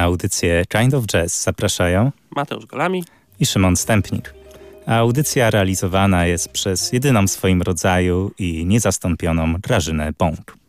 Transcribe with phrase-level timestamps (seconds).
[0.00, 3.04] Na audycję Kind of Jazz zapraszają Mateusz Golami
[3.40, 4.34] i Szymon Stępnik.
[4.86, 10.59] A audycja realizowana jest przez jedyną w swoim rodzaju i niezastąpioną Grażynę Bąk.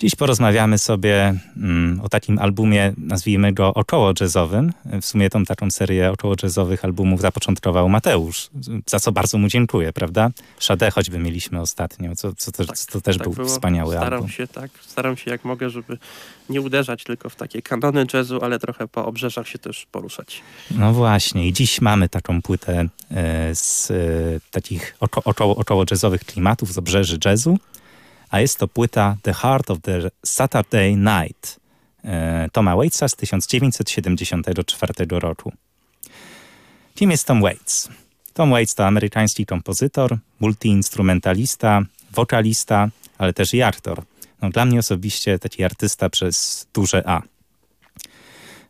[0.00, 4.72] Dziś porozmawiamy sobie mm, o takim albumie, nazwijmy go około jazzowym.
[5.02, 8.50] W sumie tą taką serię około jazzowych albumów zapoczątkował Mateusz,
[8.86, 10.30] za co bardzo mu dziękuję, prawda?
[10.58, 13.48] Szadę choćby mieliśmy ostatnio, co, co, to, tak, to też tak był było.
[13.48, 14.28] wspaniały staram album.
[14.28, 15.98] Się, tak, staram się jak mogę, żeby
[16.48, 20.42] nie uderzać tylko w takie kanony jazzu, ale trochę po obrzeżach się też poruszać.
[20.70, 23.94] No właśnie i dziś mamy taką płytę e, z e,
[24.50, 27.58] takich oko, około, około jazzowych klimatów, z obrzeży jazzu
[28.30, 31.60] a jest to płyta The Heart of the Saturday Night
[32.04, 35.52] e, Toma Waitsa z 1974 roku.
[36.94, 37.88] Kim jest Tom Waits?
[38.34, 41.82] Tom Waits to amerykański kompozytor, multiinstrumentalista,
[42.12, 42.88] wokalista,
[43.18, 44.02] ale też i aktor.
[44.42, 47.22] No, dla mnie osobiście taki artysta przez duże A.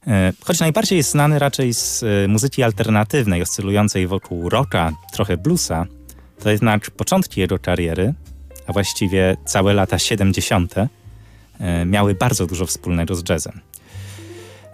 [0.07, 5.87] E, choć najbardziej jest znany raczej z e, muzyki alternatywnej, oscylującej wokół rocka, trochę bluesa,
[6.43, 8.15] to jednak początki jego kariery
[8.71, 10.75] a właściwie całe lata 70.
[11.61, 13.61] E, miały bardzo dużo wspólnego z jazzem.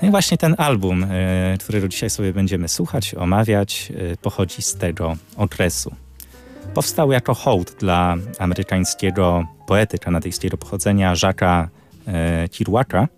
[0.02, 4.74] No i właśnie ten album, e, którego dzisiaj sobie będziemy słuchać, omawiać, e, pochodzi z
[4.74, 5.94] tego okresu.
[6.74, 11.68] Powstał jako hołd dla amerykańskiego poety kanadyjskiego pochodzenia Jacques'a
[12.58, 13.08] Kerouaka,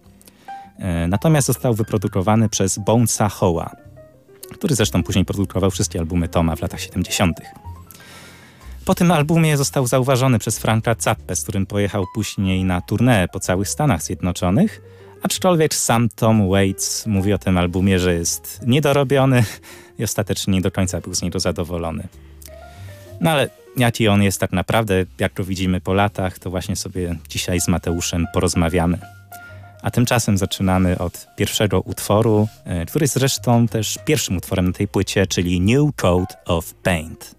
[1.08, 3.70] natomiast został wyprodukowany przez Bonesa Hoła,
[4.52, 7.40] który zresztą później produkował wszystkie albumy Toma w latach 70.
[8.88, 13.40] Po tym albumie został zauważony przez Franka Zappę, z którym pojechał później na tournée po
[13.40, 14.80] całych Stanach Zjednoczonych,
[15.22, 19.44] aczkolwiek sam Tom Waits mówi o tym albumie, że jest niedorobiony
[19.98, 22.08] i ostatecznie nie do końca był z niego zadowolony.
[23.20, 27.16] No ale jaki on jest tak naprawdę, jak to widzimy po latach, to właśnie sobie
[27.28, 28.98] dzisiaj z Mateuszem porozmawiamy.
[29.82, 34.88] A tymczasem zaczynamy od pierwszego utworu, e, który jest zresztą też pierwszym utworem na tej
[34.88, 37.37] płycie, czyli New Coat of Paint.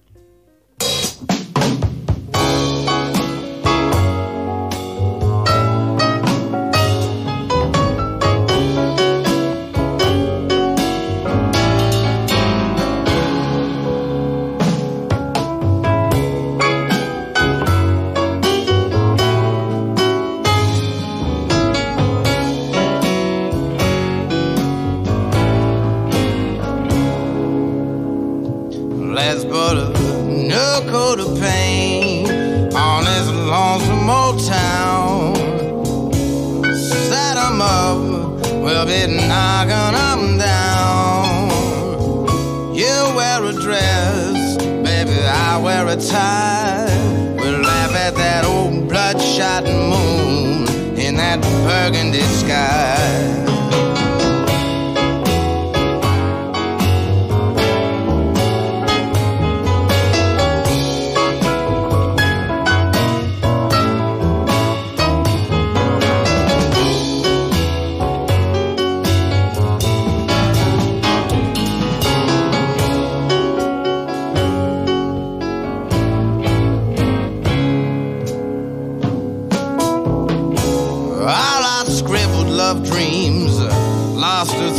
[1.70, 1.99] you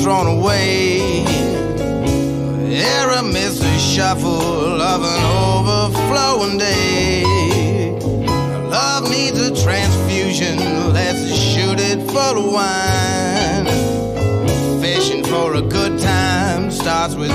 [0.03, 1.25] thrown away.
[2.72, 7.22] Error, mystery, shuffle of an overflowing day.
[8.71, 10.56] Love needs a transfusion,
[10.93, 13.66] let's shoot it full of wine.
[14.81, 17.31] Fishing for a good time starts with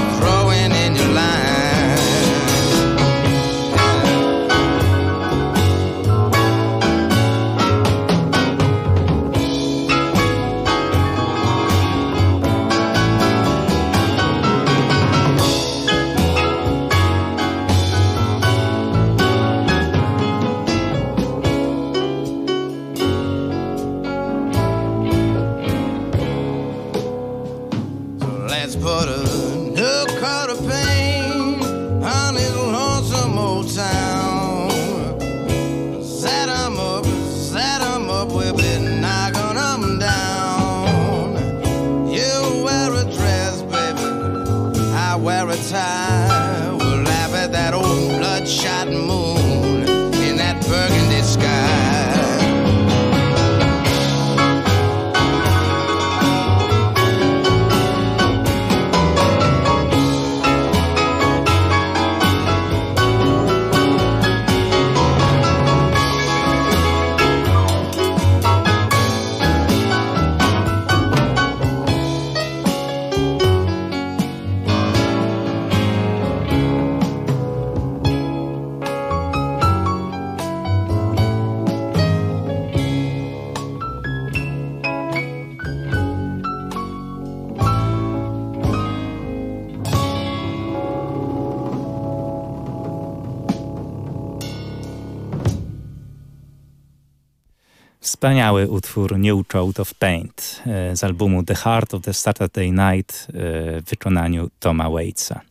[98.15, 100.63] Wspaniały utwór New Coat of Paint
[100.93, 105.41] z albumu The Heart of the Saturday Night w wykonaniu Toma Waitsa.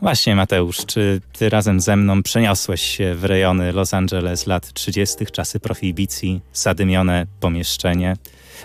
[0.00, 5.26] Właśnie Mateusz, czy ty razem ze mną przeniosłeś się w rejony Los Angeles lat 30.,
[5.32, 8.16] czasy prohibicji, zadymione pomieszczenie?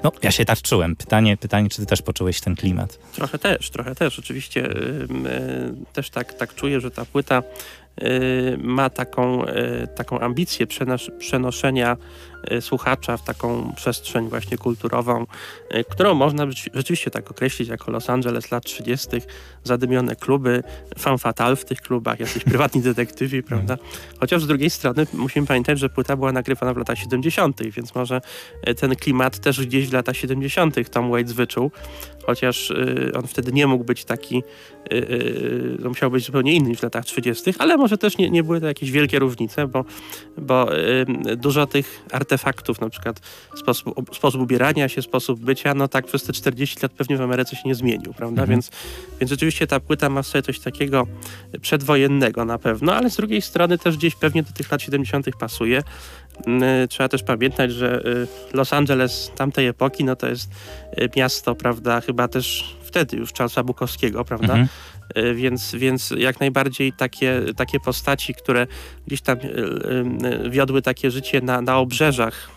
[0.03, 0.95] No, ja się tak czułem.
[0.95, 2.99] Pytanie, pytanie, czy ty też poczułeś ten klimat?
[3.13, 4.19] Trochę też, trochę też.
[4.19, 7.43] Oczywiście yy, też tak, tak czuję, że ta płyta
[8.03, 9.45] Y, ma taką,
[9.95, 10.67] taką ambicję
[11.19, 11.97] przenoszenia
[12.61, 15.25] słuchacza w taką przestrzeń właśnie kulturową,
[15.89, 19.07] którą można rzeczywiście tak określić jako Los Angeles lat 30.,
[19.63, 20.63] zadymione kluby,
[20.97, 23.77] fan fatal w tych klubach, jacyś prywatni detektywi, prawda?
[24.19, 28.21] Chociaż z drugiej strony musimy pamiętać, że płyta była nagrywana w latach 70., więc może
[28.77, 30.89] ten klimat też gdzieś w latach 70.
[30.89, 31.71] Tom Waits wyczuł,
[32.25, 32.73] chociaż
[33.13, 34.43] on wtedy nie mógł być taki,
[35.79, 38.61] no musiał być zupełnie inny niż w latach 30., ale może też nie, nie były
[38.61, 39.85] to jakieś wielkie różnice, bo,
[40.37, 41.05] bo y,
[41.37, 43.19] dużo tych artefaktów, na przykład
[43.55, 47.55] sposób, sposób ubierania się, sposób bycia, no tak przez te 40 lat pewnie w Ameryce
[47.55, 48.41] się nie zmienił, prawda?
[48.41, 48.49] Mhm.
[48.49, 48.71] Więc,
[49.19, 51.07] więc rzeczywiście ta płyta ma sobie coś takiego
[51.61, 55.25] przedwojennego na pewno, ale z drugiej strony też gdzieś pewnie do tych lat 70.
[55.39, 55.83] pasuje.
[56.83, 60.51] Y, trzeba też pamiętać, że y, Los Angeles tamtej epoki, no to jest
[60.97, 64.53] y, miasto, prawda, chyba też wtedy już Charlesa Bukowskiego, prawda?
[64.53, 64.67] Mhm.
[65.15, 68.67] E, więc, więc jak najbardziej takie, takie postaci, które
[69.07, 69.41] gdzieś tam e,
[70.45, 72.49] e, wiodły takie życie na, na obrzeżach,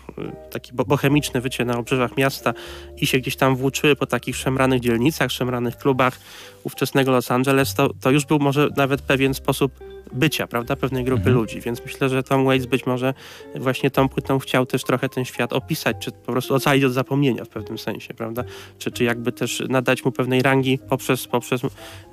[0.51, 2.53] takie bohemiczne życie na obrzeżach miasta
[2.97, 6.19] i się gdzieś tam włóczyły po takich szemranych dzielnicach, szemranych klubach
[6.63, 9.71] ówczesnego Los Angeles, to, to już był może nawet pewien sposób
[10.13, 11.35] bycia, prawda, pewnej grupy mhm.
[11.35, 13.13] ludzi, więc myślę, że Tom Waits być może
[13.55, 17.45] właśnie tą płytą chciał też trochę ten świat opisać, czy po prostu ocalić od zapomnienia
[17.45, 18.43] w pewnym sensie, prawda,
[18.77, 21.61] czy, czy jakby też nadać mu pewnej rangi poprzez, poprzez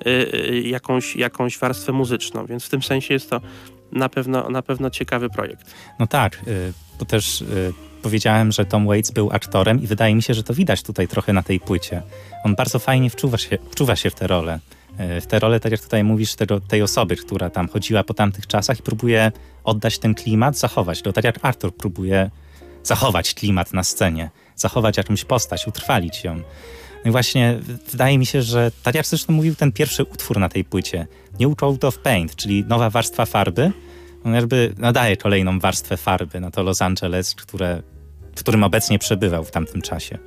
[0.05, 3.41] yy, jakąś, jakąś warstwę muzyczną, więc w tym sensie jest to
[3.91, 5.73] na pewno, na pewno ciekawy projekt.
[5.99, 7.73] No tak, yy, bo też y,
[8.03, 11.33] powiedziałem, że Tom Waits był aktorem i wydaje mi się, że to widać tutaj trochę
[11.33, 12.01] na tej płycie.
[12.43, 14.59] On bardzo fajnie wczuwa się, wczuwa się w tę rolę.
[14.97, 18.13] E, w tę rolę, tak jak tutaj mówisz, tego, tej osoby, która tam chodziła po
[18.13, 19.31] tamtych czasach i próbuje
[19.63, 21.13] oddać ten klimat, zachować go.
[21.13, 22.29] Tak jak Arthur próbuje
[22.83, 26.35] zachować klimat na scenie, zachować jakąś postać, utrwalić ją.
[26.35, 27.59] No i właśnie
[27.91, 31.07] wydaje mi się, że tak jak zresztą mówił ten pierwszy utwór na tej płycie,
[31.39, 33.71] New Coat of Paint, czyli nowa warstwa farby,
[34.25, 37.81] on jakby nadaje kolejną warstwę farby na to Los Angeles, które,
[38.35, 40.17] w którym obecnie przebywał w tamtym czasie.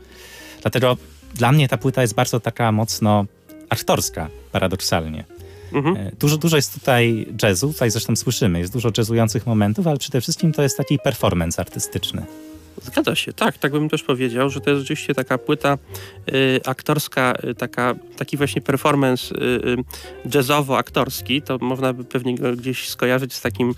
[0.63, 0.97] Dlatego
[1.35, 3.25] dla mnie ta płyta jest bardzo taka mocno
[3.69, 5.25] aktorska, paradoksalnie.
[5.73, 5.97] Mhm.
[5.97, 10.21] E, dużo, dużo jest tutaj jazzu, tutaj zresztą słyszymy, jest dużo jazzujących momentów, ale przede
[10.21, 12.27] wszystkim to jest taki performance artystyczny.
[12.83, 15.79] Zgadza się, tak, tak bym też powiedział, że to jest rzeczywiście taka płyta
[16.29, 19.77] y, aktorska, y, taka, taki właśnie performance y, y
[20.29, 23.75] jazzowo-aktorski, to można by pewnie go gdzieś skojarzyć z takim,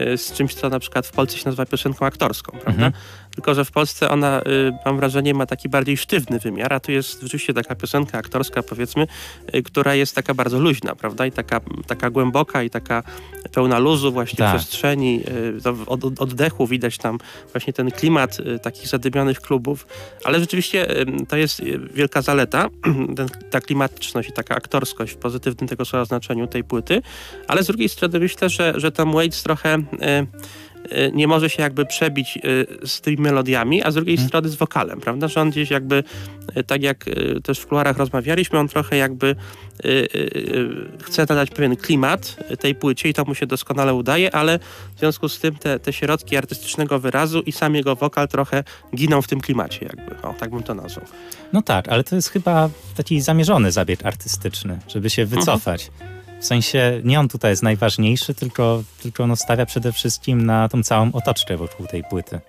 [0.00, 2.86] y, z czymś, co na przykład w Polsce się nazywa piosenką aktorską, prawda?
[2.86, 2.92] Mhm
[3.38, 6.92] tylko że w Polsce ona, y, mam wrażenie, ma taki bardziej sztywny wymiar, a tu
[6.92, 9.06] jest rzeczywiście taka piosenka aktorska, powiedzmy,
[9.54, 11.26] y, która jest taka bardzo luźna, prawda?
[11.26, 13.02] I taka, taka głęboka i taka
[13.52, 14.56] pełna luzu właśnie tak.
[14.56, 15.22] przestrzeni,
[15.66, 17.18] y, od, oddechu widać tam
[17.52, 19.86] właśnie ten klimat takich zadymionych klubów,
[20.24, 20.86] ale rzeczywiście
[21.28, 21.62] to jest
[21.94, 22.68] wielka zaleta,
[23.50, 27.02] ta klimatyczność i taka aktorskość w pozytywnym tego słowa znaczeniu tej płyty,
[27.48, 29.78] ale z drugiej strony myślę, że, że tam Waits trochę
[31.12, 34.28] nie może się jakby przebić y, z tymi melodiami, a z drugiej hmm.
[34.28, 35.28] strony z wokalem, prawda?
[35.28, 36.04] Że on gdzieś jakby,
[36.56, 37.04] y, tak jak
[37.42, 39.36] też w kuluarach rozmawialiśmy, on trochę jakby
[41.02, 44.58] chce nadać pewien klimat tej płycie i to mu się doskonale udaje, ale
[44.96, 48.64] w związku z tym te, te środki artystycznego wyrazu i sam jego wokal trochę
[48.96, 51.06] giną w tym klimacie jakby, o, tak bym to nazwał.
[51.52, 55.90] No tak, ale to jest chyba taki zamierzony zabieg artystyczny, żeby się wycofać.
[56.00, 56.17] Mhm.
[56.40, 60.82] W sensie nie on tutaj jest najważniejszy, tylko, tylko on stawia przede wszystkim na tą
[60.82, 62.40] całą otoczkę wokół tej płyty.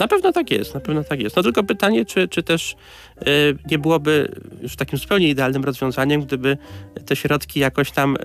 [0.00, 1.36] Na pewno tak jest, na pewno tak jest.
[1.36, 2.76] No tylko pytanie, czy, czy też
[3.70, 6.58] nie byłoby już takim zupełnie idealnym rozwiązaniem, gdyby
[7.06, 8.18] te środki jakoś tam y,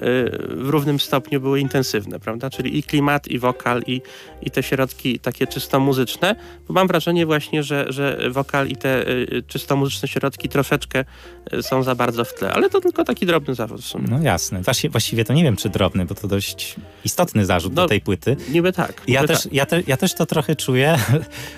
[0.50, 2.50] w równym stopniu były intensywne, prawda?
[2.50, 4.02] Czyli i klimat, i wokal, i,
[4.42, 6.36] i te środki takie czysto muzyczne,
[6.68, 11.06] bo mam wrażenie właśnie, że, że wokal i te y, czysto muzyczne środki troszeczkę
[11.54, 14.06] y, są za bardzo w tle, ale to tylko taki drobny zarzut w sumie.
[14.10, 14.62] No jasne.
[14.92, 18.38] Właściwie to nie wiem, czy drobny, bo to dość istotny zarzut no, do tej płyty.
[18.50, 19.02] Niby tak.
[19.08, 19.54] Niby ja, też, tak.
[19.54, 20.98] Ja, te, ja też to trochę czuję,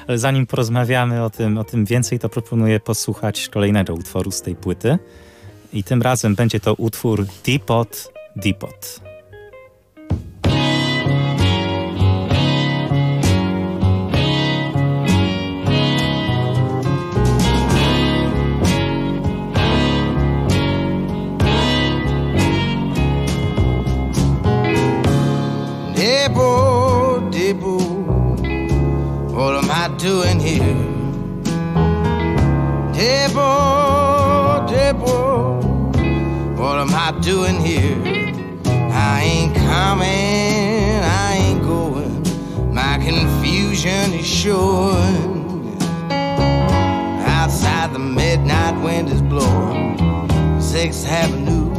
[0.07, 4.55] ale zanim porozmawiamy o tym, o tym więcej, to proponuję posłuchać kolejnego utworu z tej
[4.55, 4.97] płyty.
[5.73, 9.03] I tym razem będzie to utwór Depot Depot.
[30.03, 31.02] doing here?
[33.03, 35.61] Debo, Debo,
[36.57, 38.01] what am I doing here?
[38.93, 42.23] I ain't coming, I ain't going.
[42.73, 45.75] My confusion is showing.
[47.27, 49.99] Outside the midnight wind is blowing.
[50.61, 51.73] Sixth Avenue.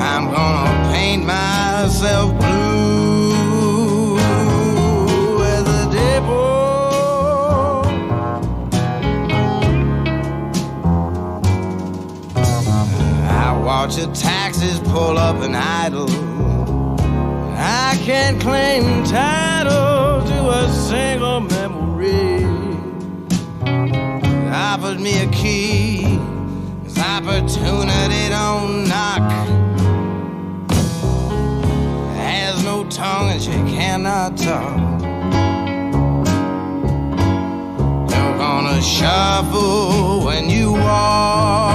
[0.00, 2.33] I'm gonna paint myself
[13.84, 16.08] watch the taxis pull up and idle.
[17.54, 22.46] I can't claim title to a single memory.
[24.50, 26.18] Offered me a key,
[26.82, 29.30] 'cause opportunity don't knock.
[32.16, 34.80] Has no tongue and she cannot talk.
[38.12, 41.73] You're gonna shuffle when you walk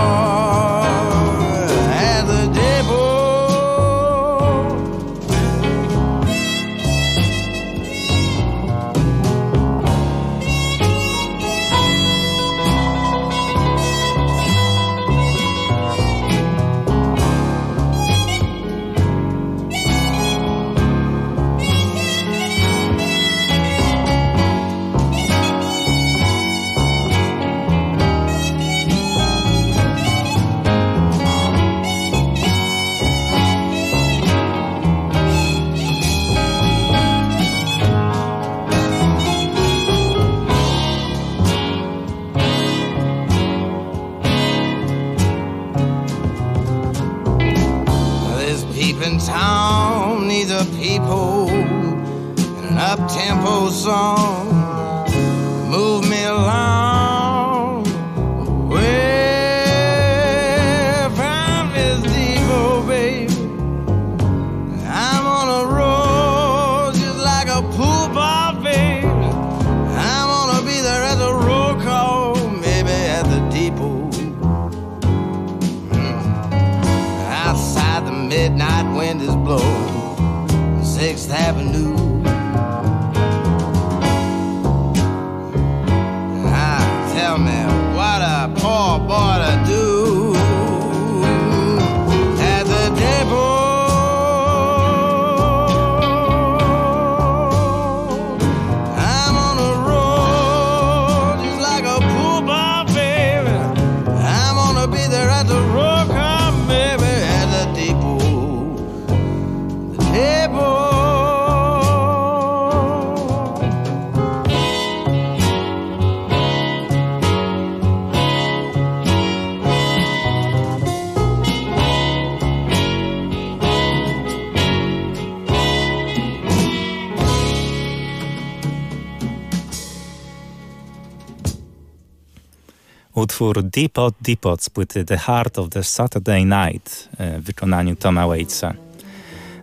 [133.50, 138.28] Utwór Depot Depot z płyty The Heart of the Saturday Night e, w wykonaniu Toma
[138.28, 138.74] Waitsa.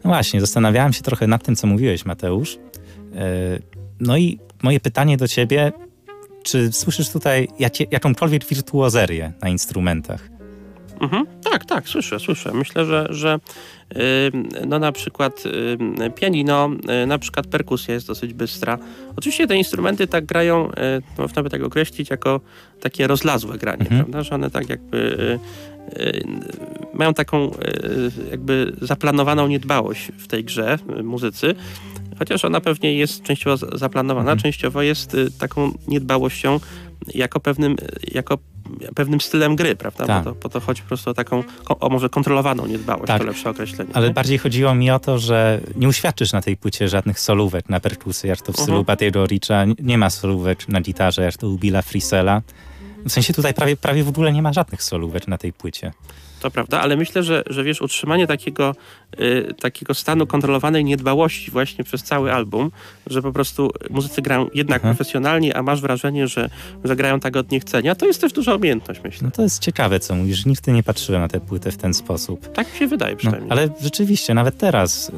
[0.05, 2.57] No właśnie, zastanawiałem się trochę nad tym, co mówiłeś, Mateusz.
[2.57, 2.59] E,
[4.01, 5.73] No i moje pytanie do ciebie,
[6.43, 7.49] czy słyszysz tutaj
[7.91, 10.29] jakąkolwiek wirtuozerię na instrumentach?
[11.01, 11.27] Mhm.
[11.45, 12.53] Tak, tak, słyszę, słyszę.
[12.55, 13.39] Myślę, że, że
[13.97, 13.97] y,
[14.67, 15.45] no na przykład
[16.07, 16.71] y, pianino,
[17.03, 18.79] y, na przykład perkusja jest dosyć bystra.
[19.17, 20.73] Oczywiście te instrumenty tak grają, y,
[21.19, 22.41] można by tak określić, jako
[22.81, 24.01] takie rozlazłe granie, Mhm.
[24.05, 24.23] prawda?
[24.23, 24.99] Że one tak jakby
[25.97, 26.25] y, y,
[26.95, 27.51] mają taką
[28.31, 31.55] jakby zaplanowaną niedbałość w tej grze muzycy.
[32.19, 34.39] Chociaż ona pewnie jest częściowo zaplanowana, Mhm.
[34.39, 36.61] częściowo jest taką niedbałością
[37.15, 37.77] jako pewnym,
[38.15, 38.39] jako
[38.95, 40.07] pewnym stylem gry, prawda?
[40.07, 40.25] Tak.
[40.25, 43.21] Bo, to, bo to chodzi po prostu o taką, o może kontrolowaną niedbałość, Tak.
[43.21, 43.91] to lepsze określenie.
[43.95, 44.15] Ale nie?
[44.15, 48.29] bardziej chodziło mi o to, że nie uświadczysz na tej płycie żadnych solówek na perkusji,
[48.29, 48.99] jak to w stylu Mhm.
[48.99, 49.65] Buddy'ego Richa.
[49.79, 52.43] Nie ma solówek na gitarze, jak to u Billa Frisella.
[53.07, 55.93] W sensie tutaj prawie, prawie w ogóle nie ma żadnych solówek na tej płycie.
[56.41, 58.75] To prawda, ale myślę, że, że wiesz, utrzymanie takiego,
[59.21, 62.71] y, takiego stanu kontrolowanej niedbałości właśnie przez cały album,
[63.07, 64.97] że po prostu muzycy grają jednak Mhm.
[64.97, 66.51] profesjonalnie, a masz wrażenie, że,
[66.85, 69.21] że grają tak od niechcenia, to jest też duża umiejętność, myślę.
[69.25, 70.47] No to jest ciekawe, co mówisz.
[70.47, 72.53] Nigdy nie patrzyłem na tę płytę w ten sposób.
[72.53, 73.51] Tak mi się wydaje No, przynajmniej.
[73.51, 75.13] ale rzeczywiście, nawet teraz e,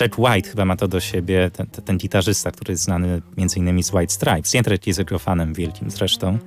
[0.00, 3.82] Jack White chyba ma to do siebie, ten, ten, gitarzysta, który jest znany między innymi
[3.82, 4.54] z White Stripes.
[4.54, 6.38] Jędrek jest jego fanem wielkim zresztą.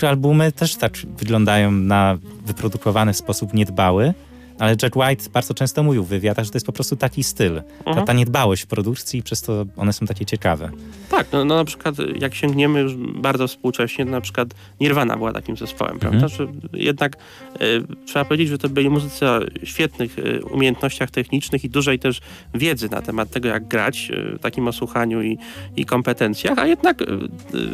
[0.00, 4.14] Te albumy też tak wyglądają na wyprodukowany sposób niedbały,
[4.58, 7.62] Ale Jack White bardzo często mówił w wywiadach, że to jest po prostu taki styl.
[7.84, 8.06] Ta, Mhm.
[8.06, 10.70] ta niedbałość w produkcji i przez to one są takie ciekawe.
[11.10, 14.48] Tak, no, no na przykład jak sięgniemy już bardzo współcześnie, na przykład
[14.80, 16.28] Nirvana była takim zespołem, prawda?
[16.28, 17.58] Że jednak e,
[18.06, 22.20] trzeba powiedzieć, że to byli muzycy o świetnych e, umiejętnościach technicznych i dużej też
[22.54, 25.38] wiedzy na temat tego, jak grać, e, takim osłuchaniu i,
[25.76, 27.06] i kompetencjach, a jednak e,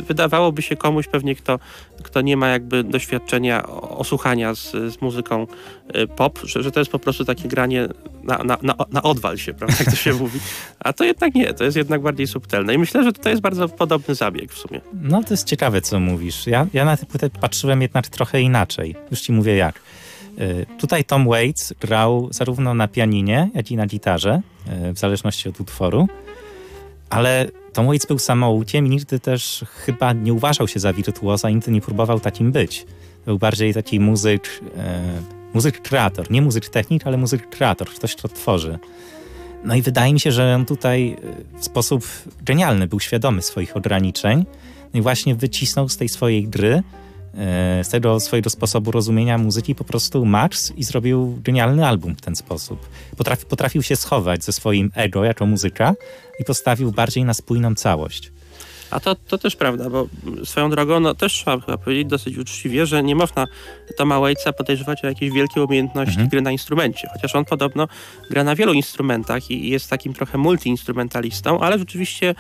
[0.09, 1.59] wydawałoby się komuś pewnie, kto,
[2.03, 5.47] kto nie ma jakby doświadczenia osłuchania z, z muzyką
[6.17, 7.89] pop, że, że to jest po prostu takie granie
[8.23, 10.41] na, na, na, na odwal się, prawda, jak to się mówi.
[10.81, 12.75] A to jednak nie, to jest jednak bardziej subtelne.
[12.75, 14.81] I myślę, że to jest bardzo podobny zabieg w sumie.
[15.03, 16.47] No to jest ciekawe, co mówisz.
[16.47, 18.97] Ja, ja na tę płytę patrzyłem jednak trochę inaczej.
[19.11, 19.81] Już ci mówię jak.
[20.39, 24.41] Y, Tutaj Tom Waits grał zarówno na pianinie, jak i na gitarze,
[24.89, 26.09] y, w zależności od utworu.
[27.11, 31.71] Ale Tom Waits był samoukiem i nigdy też chyba nie uważał się za wirtuoza, nigdy
[31.71, 32.87] nie próbował takim być.
[33.27, 35.03] Był bardziej taki muzyk, e,
[35.55, 36.31] muzyk kreator.
[36.31, 38.79] Nie muzyk technik, ale muzyk kreator, ktoś, kto tworzy.
[39.65, 41.17] No i wydaje mi się, że on tutaj
[41.55, 42.05] e, w sposób
[42.43, 44.45] genialny był świadomy swoich ograniczeń
[44.95, 46.83] no i właśnie wycisnął z tej swojej gry,
[47.35, 52.21] e, z tego swojego sposobu rozumienia muzyki po prostu max i zrobił genialny album w
[52.21, 52.89] ten sposób.
[53.17, 55.95] Potrafi, potrafił się schować ze swoim ego jako muzyka
[56.41, 58.33] i postawił bardziej na spójną całość.
[58.95, 60.07] A to, to też prawda, bo
[60.45, 63.47] swoją drogą no, też trzeba chyba powiedzieć dosyć uczciwie, że nie można
[63.97, 66.29] Toma Waitsa podejrzewać o jakieś wielkie umiejętności Mhm.
[66.29, 67.09] gry na instrumencie.
[67.13, 67.89] Chociaż on podobno
[68.31, 72.35] gra na wielu instrumentach i i jest takim trochę multiinstrumentalistą, ale rzeczywiście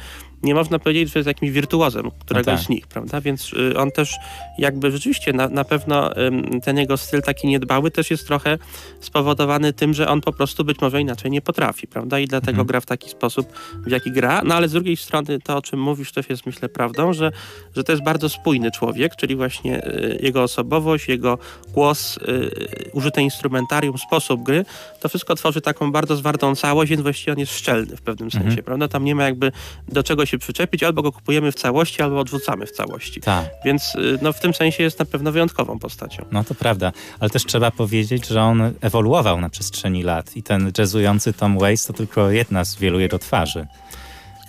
[0.44, 2.66] nie można powiedzieć, że jest jakimś wirtuozem któregoś No tak.
[2.66, 3.20] z nich, prawda?
[3.20, 4.16] Więc y, on też
[4.58, 8.58] jakby rzeczywiście na, na pewno ym, ten jego styl taki niedbały też jest trochę
[9.00, 12.18] spowodowany tym, że on po prostu być może inaczej nie potrafi, prawda?
[12.18, 12.66] I dlatego Mhm.
[12.66, 13.52] gra w taki sposób,
[13.86, 14.42] w jaki gra.
[14.44, 17.32] No ale z drugiej strony to, o czym mówisz, też jest myślę prawdą, że,
[17.76, 21.38] że to jest bardzo spójny człowiek, czyli właśnie y, jego osobowość, jego
[21.72, 24.64] głos, y, użyte instrumentarium, sposób gry,
[25.00, 28.44] to wszystko tworzy taką bardzo zwartą całość, więc właściwie on jest szczelny w pewnym Mhm.
[28.44, 28.88] sensie, prawda?
[28.88, 29.52] Tam nie ma jakby
[29.88, 33.20] do czego się przyczepić, albo go kupujemy w całości, albo odrzucamy w całości.
[33.20, 33.44] Tak.
[33.64, 36.24] Więc y, no, w tym sensie jest na pewno wyjątkową postacią.
[36.32, 40.72] No to prawda, ale też trzeba powiedzieć, że on ewoluował na przestrzeni lat i ten
[40.78, 43.66] jazzujący Tom Waits to tylko jedna z wielu jego twarzy.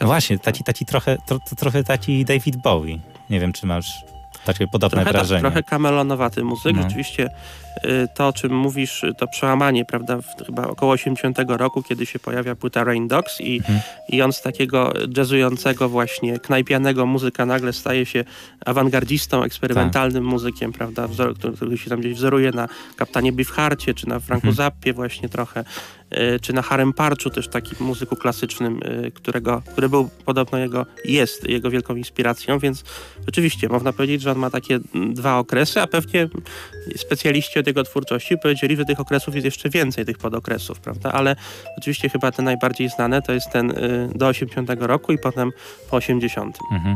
[0.01, 2.99] No właśnie, taki, taki trochę, tro, to trochę taki David Bowie.
[3.29, 4.05] Nie wiem, czy masz
[4.45, 5.41] takie podobne Trochę, tak, wrażenie.
[5.41, 6.75] trochę kamelonowaty muzyk.
[6.75, 6.81] No.
[6.83, 7.29] Rzeczywiście
[7.85, 12.05] y, to, o czym mówisz, y, to przełamanie, prawda, w, chyba około 80 roku, kiedy
[12.05, 13.79] się pojawia płyta Rain Dogs i, Mhm.
[14.09, 18.23] i on z takiego jazzującego właśnie, knajpianego muzyka nagle staje się
[18.65, 20.31] awangardzistą, eksperymentalnym Tak.
[20.31, 24.47] muzykiem, prawda, wzor, który, który się tam gdzieś wzoruje na Kaptanie Beefhearcie, czy na Franku
[24.47, 24.55] Mhm.
[24.55, 25.63] Zappie właśnie trochę,
[26.41, 31.49] czy na Harem Parchu, też takim muzyku klasycznym, y, którego, który był podobno jego, jest
[31.49, 32.83] jego wielką inspiracją, więc
[33.25, 34.79] rzeczywiście można powiedzieć, że on ma takie
[35.13, 36.29] dwa okresy, a pewnie
[36.97, 41.11] specjaliści od jego twórczości powiedzieli, że tych okresów jest jeszcze więcej, tych podokresów, prawda?
[41.11, 41.35] Ale
[41.77, 45.51] oczywiście chyba te najbardziej znane to jest ten y, do 80 roku i potem
[45.89, 46.57] po 80.
[46.71, 46.95] Mhm.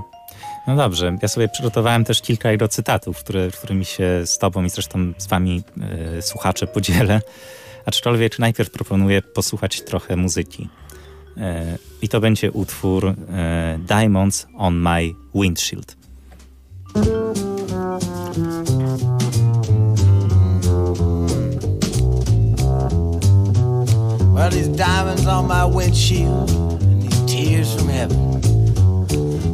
[0.67, 4.69] No dobrze, ja sobie przygotowałem też kilka jego cytatów, które, którymi się z tobą i
[4.69, 5.63] zresztą z wami
[6.17, 7.21] e, słuchacze podzielę.
[7.89, 10.69] Aczkolwiek najpierw proponuję posłuchać trochę muzyki.
[11.37, 15.95] E, I to będzie utwór e, Diamonds on My Windshield.
[24.33, 28.41] Well, these diamonds on my windshield and these tears from heaven.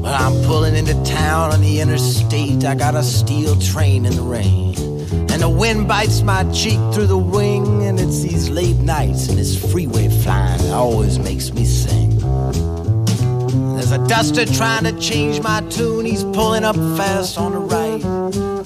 [0.01, 2.65] Well, I'm pulling into town on the interstate.
[2.65, 4.84] I got a steel train in the rain.
[5.11, 7.85] And the wind bites my cheek through the wing.
[7.85, 12.19] And it's these late nights and this freeway flying that always makes me sing.
[13.75, 16.05] There's a duster trying to change my tune.
[16.05, 18.01] He's pulling up fast on the right,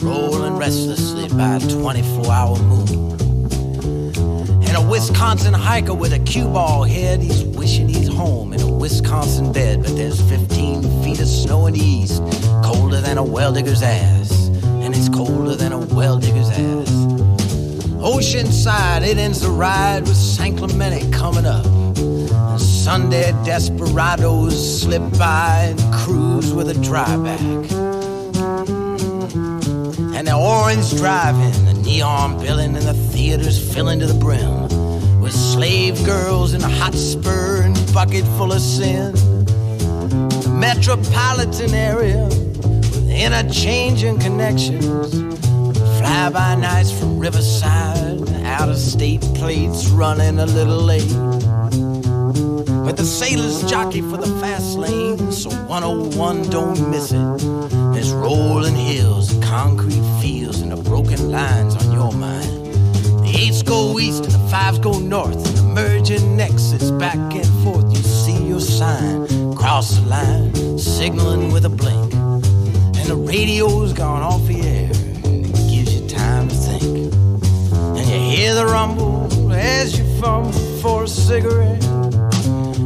[0.01, 3.11] rolling restlessly by a 24 hour moon.
[4.63, 8.71] And a Wisconsin hiker with a cue ball head, he's wishing he's home in a
[8.71, 9.81] Wisconsin bed.
[9.83, 12.21] But there's 15 feet of snow in the east,
[12.63, 14.38] colder than a well digger's ass.
[14.99, 16.91] It's colder than a well digger's ass.
[18.03, 21.65] Oceanside, it ends the ride with San Clemente coming up.
[22.59, 27.39] Sunday desperados slip by and cruise with a dryback.
[30.17, 35.31] And the orange driving, the neon billing, and the theaters filling to the brim with
[35.31, 39.13] slave girls in a hot spur and bucket full of sin.
[39.13, 42.27] The metropolitan area
[43.19, 45.13] interchanging connections,
[45.99, 51.13] fly by nights from Riverside, out of state plates running a little late.
[52.85, 57.37] But the sailors jockey for the fast lane, so 101 don't miss it.
[57.93, 62.73] There's rolling hills, concrete fields, and the broken lines on your mind.
[63.25, 67.45] The eights go east and the fives go north, and the merging nexus back and
[67.63, 67.91] forth.
[67.95, 72.08] You see your sign, cross the line, signaling with a blink,
[73.09, 74.91] the radio's gone off the air.
[74.91, 77.11] It gives you time to think,
[77.97, 81.83] and you hear the rumble as you fumble for a cigarette,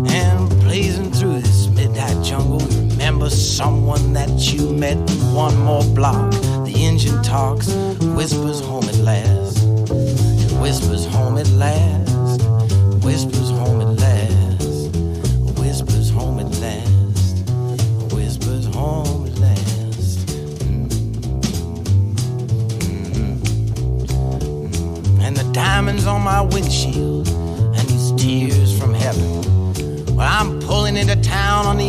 [0.08, 2.62] and blazing through this midnight jungle.
[2.62, 6.32] You remember someone that you met in one more block.
[6.32, 7.68] The engine talks,
[8.16, 9.62] whispers home at last.
[10.62, 12.42] Whispers home at last.
[13.04, 13.43] Whispers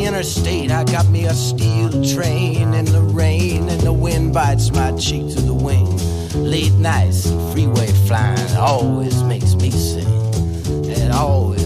[0.05, 0.71] interstate.
[0.71, 5.35] I got me a steel train in the rain, and the wind bites my cheek
[5.35, 5.89] to the wing.
[6.35, 10.07] Late nights, freeway flying always makes me sing.
[10.85, 11.64] It always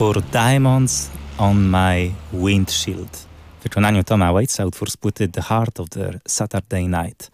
[0.00, 3.26] Utwór Diamonds on My Windshield
[3.60, 7.30] w wykonaniu Toma Waitsa, utwór z płyty The Heart of the Saturday Night.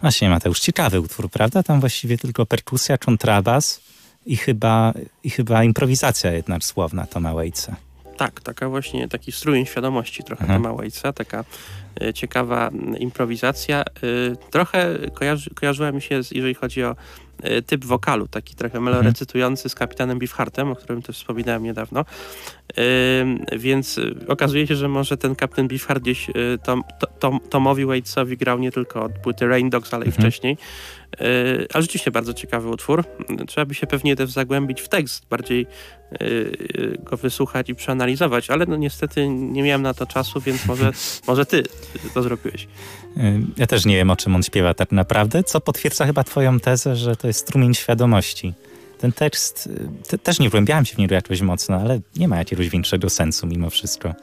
[0.00, 1.62] Właśnie Mateusz, ciekawy utwór, prawda?
[1.62, 3.80] Tam właściwie tylko perkusja, kontrabas
[4.26, 4.92] i chyba,
[5.24, 7.76] i chyba improwizacja jednak słowna Toma Waitsa.
[8.16, 10.62] Tak, taka właśnie, taki strumień świadomości trochę Mhm.
[10.62, 11.44] Toma Waitsa, taka
[12.00, 13.82] e, ciekawa improwizacja.
[13.82, 13.84] E,
[14.50, 16.96] trochę kojarzy, kojarzyła mi się, z, jeżeli chodzi o
[17.66, 22.00] typ wokalu, taki trochę melorecytujący z kapitanem Beefheartem, o którym też wspominałem niedawno.
[22.00, 26.32] E, więc e, okazuje się, że może ten kapitan Beefheart gdzieś e,
[26.64, 30.22] Tom, to, Tom, Tomowi Waitsowi grał nie tylko od płyty Rain Dogs, ale i Mhm.
[30.22, 30.56] wcześniej.
[31.20, 31.26] E,
[31.72, 33.04] ale rzeczywiście bardzo ciekawy utwór.
[33.46, 35.66] Trzeba by się pewnie też zagłębić w tekst, bardziej
[36.12, 36.18] e, e,
[36.98, 40.92] go wysłuchać i przeanalizować, ale no niestety nie miałem na to czasu, więc może,
[41.28, 41.62] może ty
[42.14, 42.68] to zrobiłeś.
[43.56, 46.96] Ja też nie wiem, o czym on śpiewa tak naprawdę, co potwierdza chyba twoją tezę,
[46.96, 48.54] że to jest strumień świadomości.
[48.98, 52.36] Ten tekst, y, te, też nie wgłębiałem się w niego jakoś mocno, ale nie ma
[52.36, 54.14] jakiegoś większego sensu mimo wszystko.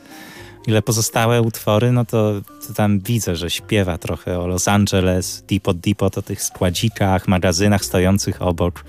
[0.68, 5.78] Ile pozostałe utwory, no to, to tam widzę, że śpiewa trochę o Los Angeles, Depot
[5.78, 8.86] Depot, o tych składzikach, magazynach stojących obok.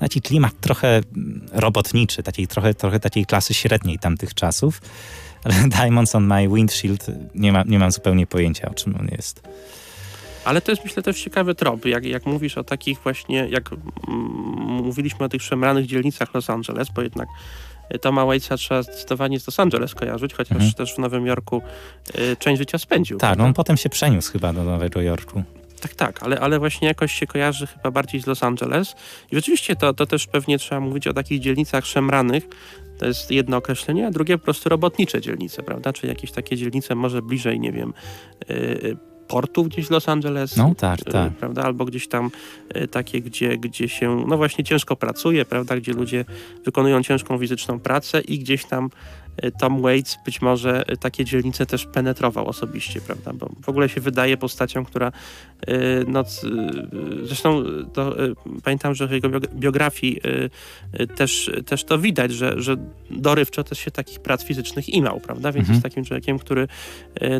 [0.00, 4.80] Taki klimat trochę mm, robotniczy, takiej, trochę, trochę takiej klasy średniej tamtych czasów.
[5.44, 9.42] Ale Diamonds on My Windshield nie, ma, nie mam zupełnie pojęcia, o czym on jest.
[10.44, 13.82] Ale to jest myślę też ciekawy trop, jak, jak mówisz o takich właśnie, jak mm,
[14.84, 17.28] mówiliśmy o tych szemranych dzielnicach Los Angeles, bo jednak
[17.94, 20.72] y, Toma Waitsa trzeba zdecydowanie z Los Angeles kojarzyć, chociaż Mhm.
[20.72, 21.62] też w Nowym Jorku
[22.18, 23.18] y, część życia spędził.
[23.18, 25.42] Tak, no on potem się przeniósł chyba do Nowego Jorku.
[25.80, 28.94] Tak, tak, ale, ale właśnie jakoś się kojarzy chyba bardziej z Los Angeles.
[29.32, 32.44] I rzeczywiście to, to też pewnie trzeba mówić o takich dzielnicach szemranych.
[32.98, 35.92] To jest jedno określenie, a drugie po prostu robotnicze dzielnice, prawda?
[35.92, 37.92] Czy jakieś takie dzielnice może bliżej, nie wiem,
[38.48, 38.96] yy,
[39.28, 40.56] portu gdzieś w Los Angeles.
[40.56, 41.32] No tak, yy, tak.
[41.32, 41.62] Prawda?
[41.62, 42.30] Albo gdzieś tam
[42.74, 45.76] yy, takie, gdzie, gdzie się, no właśnie ciężko pracuje, prawda?
[45.76, 46.24] Gdzie ludzie
[46.64, 48.90] wykonują ciężką fizyczną pracę i gdzieś tam
[49.58, 53.32] Tom Waits być może yy, takie dzielnice też penetrował osobiście, prawda?
[53.32, 55.12] Bo w ogóle się wydaje postacią, która
[56.08, 56.24] no,
[57.22, 58.16] zresztą to,
[58.64, 60.20] pamiętam, że w jego biog- biografii
[61.16, 62.76] też, też to widać, że, że
[63.10, 65.52] dorywczo też się takich prac fizycznych imał, prawda?
[65.52, 65.74] Więc Mhm.
[65.74, 66.68] jest takim człowiekiem, który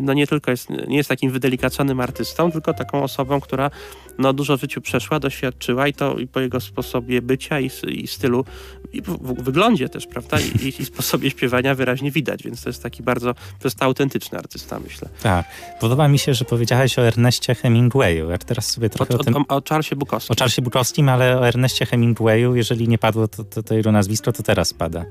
[0.01, 3.71] no nie tylko jest, nie jest takim wydelicaconym artystą, tylko taką osobą, która
[4.17, 8.07] no dużo w życiu przeszła, doświadczyła i to i po jego sposobie bycia i, i
[8.07, 8.45] stylu,
[8.93, 10.37] i w, w wyglądzie też, prawda?
[10.39, 14.79] I, i, sposobie śpiewania wyraźnie widać, więc to jest taki bardzo, to jest autentyczny artysta,
[14.79, 15.09] myślę.
[15.23, 15.45] Tak.
[15.79, 18.29] Podoba mi się, że powiedziałeś o Erneście Hemingwayu.
[18.29, 19.35] Ja teraz sobie O, trochę o, o, tym...
[19.35, 20.33] o, o Charlesie Bukowskim.
[20.33, 24.31] O Charlesie Bukowskim, ale o Erneście Hemingwayu, jeżeli nie padło to, to, to jego nazwisko,
[24.31, 25.05] to teraz pada.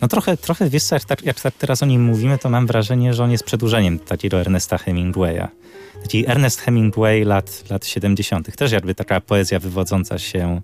[0.00, 2.66] No trochę, trochę wiesz co, jak tak, jak tak teraz o nim mówimy, to mam
[2.66, 5.48] wrażenie, że on jest przedłużeniem takiego Ernesta Hemingwaya.
[6.02, 8.56] Taki Ernest Hemingway lat, lat 70.
[8.56, 10.60] Też jakby taka poezja wywodząca się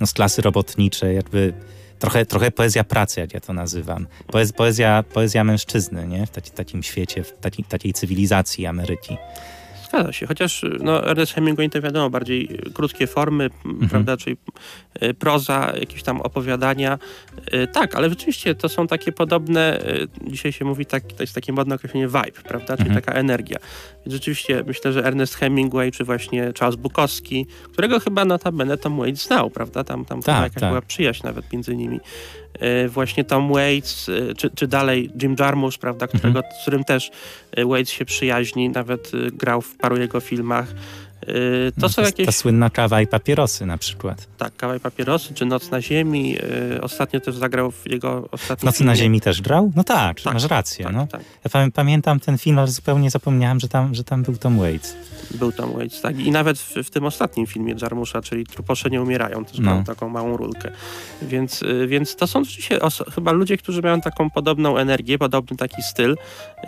[0.00, 1.52] no, z klasy robotniczej, jakby
[1.98, 4.06] trochę, trochę poezja pracy, jak ja to nazywam.
[4.26, 6.26] Poez, poezja, poezja mężczyzny, nie?
[6.26, 9.16] W taki, takim świecie, w taki, takiej cywilizacji Ameryki.
[9.88, 13.88] Zgadza się, chociaż no, Ernest Hemingway to wiadomo, bardziej krótkie formy, mhm.
[13.88, 14.36] prawda, czyli
[15.02, 16.98] y, proza, jakieś tam opowiadania.
[17.54, 21.34] Y, tak, ale rzeczywiście to są takie podobne, y, dzisiaj się mówi, tak, to jest
[21.34, 23.04] takie modne określenie vibe, prawda, czyli mhm.
[23.04, 23.58] taka energia.
[24.04, 29.26] Więc rzeczywiście myślę, że Ernest Hemingway, czy właśnie Charles Bukowski, którego chyba notabene Tom Waits
[29.26, 30.70] znał, prawda, tam, tam tak, jakaś tak.
[30.70, 32.00] była przyjaźń nawet między nimi.
[32.60, 36.54] E, właśnie Tom Waits, e, czy, czy dalej Jim Jarmusch, prawda, którego, mhm.
[36.58, 37.10] z którym też
[37.52, 40.66] e, Waits się przyjaźni, nawet grał w paru jego filmach.
[41.28, 42.26] Y, to no, są jakieś...
[42.26, 44.26] Ta słynna kawa i papierosy na przykład.
[44.38, 46.36] Tak, kawa i papierosy, czy Noc na ziemi.
[46.76, 49.72] Y, ostatnio też zagrał w jego ostatnim Noc na ziemi też grał?
[49.76, 50.84] No tak, tak masz rację.
[50.84, 51.06] Tak, no.
[51.06, 51.20] Tak.
[51.44, 54.94] Ja pamiętam ten film, ale zupełnie zapomniałem, że tam, że tam był Tom Waits.
[55.30, 56.18] Był Tom Waits, tak.
[56.18, 59.82] I nawet w, w tym ostatnim filmie Jarmusza, czyli Truposze nie umierają, też no.
[59.86, 60.70] taką małą rulkę.
[61.22, 62.78] Więc, y, więc to są rzeczywiście
[63.14, 66.16] chyba ludzie, którzy mają taką podobną energię, podobny taki styl,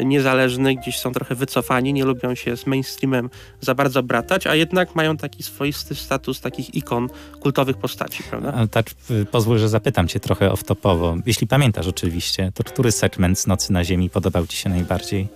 [0.01, 4.94] niezależny, gdzieś są trochę wycofani, nie lubią się z mainstreamem za bardzo bratać, a jednak
[4.94, 7.08] mają taki swoisty status takich ikon
[7.40, 8.52] kultowych postaci, prawda?
[8.52, 8.90] Ale tak,
[9.30, 11.20] pozwól, że zapytam cię trochę off-topowo.
[11.26, 15.28] Jeśli pamiętasz oczywiście, to który segment z Nocy na Ziemi podobał ci się najbardziej?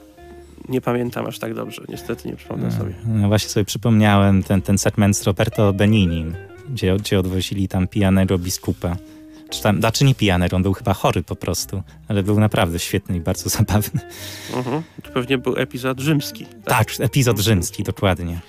[0.68, 2.94] Nie pamiętam aż tak dobrze, niestety nie przypomnę no, sobie.
[3.07, 6.24] No właśnie sobie przypomniałem ten, ten segment z Roberto Benini,
[6.68, 8.96] gdzie, gdzie odwozili tam pijanego biskupa.
[9.50, 13.16] Czy tam, znaczy nie pijaner, on był chyba chory po prostu, ale był naprawdę świetny
[13.16, 14.00] i bardzo zabawny.
[14.57, 14.83] Mhm.
[15.03, 16.46] To pewnie był epizod rzymski.
[16.46, 18.40] Tak, tak epizod rzymski, dokładnie.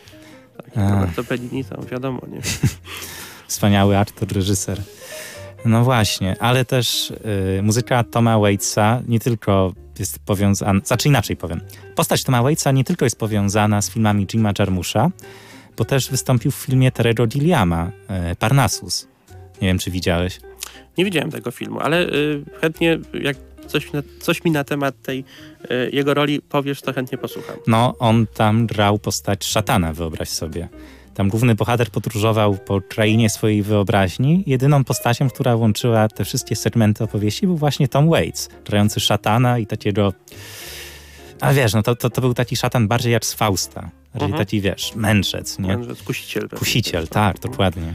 [0.57, 2.41] Tak, Roberto Benigni tam wiadomo, nie?
[3.47, 4.81] Wspaniały aktor, reżyser.
[5.65, 7.11] No właśnie, ale też
[7.57, 11.61] y, muzyka Toma Waitsa nie tylko jest powiązana, znaczy inaczej powiem.
[11.95, 15.11] Postać Toma Waitsa nie tylko jest powiązana z filmami Jima Jarmusza,
[15.77, 17.91] bo też wystąpił w filmie Terego Gilliama,
[18.31, 19.07] y, Parnassus.
[19.61, 20.39] Nie wiem, czy widziałeś.
[20.97, 25.23] Nie widziałem tego filmu, ale y, chętnie jak coś, coś mi na temat tej
[25.71, 27.55] y, jego roli powiesz, to chętnie posłucham.
[27.67, 30.69] No, on tam grał postać szatana, wyobraź sobie.
[31.15, 34.43] Tam główny bohater podróżował po krainie swojej wyobraźni.
[34.47, 39.67] Jedyną postacią, która łączyła te wszystkie segmenty opowieści był właśnie Tom Waits, grający szatana i
[39.67, 40.13] takiego...
[41.41, 43.81] Ale wiesz, no to, to, to był taki szatan bardziej jak z Fausta.
[44.13, 44.37] Bardziej mhm.
[44.45, 45.67] taki, wiesz, mędrzec, nie?
[45.67, 46.49] Mędrzec, kusiciel.
[46.49, 47.93] Kusiciel, tak, dokładnie.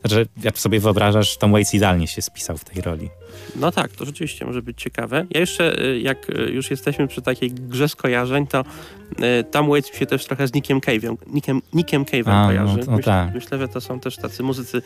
[0.00, 3.08] Znaczy, jak sobie wyobrażasz, Tom Waits idealnie się spisał w tej roli.
[3.56, 5.26] No tak, to rzeczywiście może być ciekawe.
[5.30, 9.98] Ja jeszcze, y, jak y, już jesteśmy przy takiej grze skojarzeń, to y, Tom Waits
[9.98, 12.76] się też trochę z Nickiem Cave'em, Nickiem, Nickiem Cave'em no, kojarzy.
[12.78, 13.34] No, no myślę, tak.
[13.34, 14.82] myślę, że to są też tacy muzycy,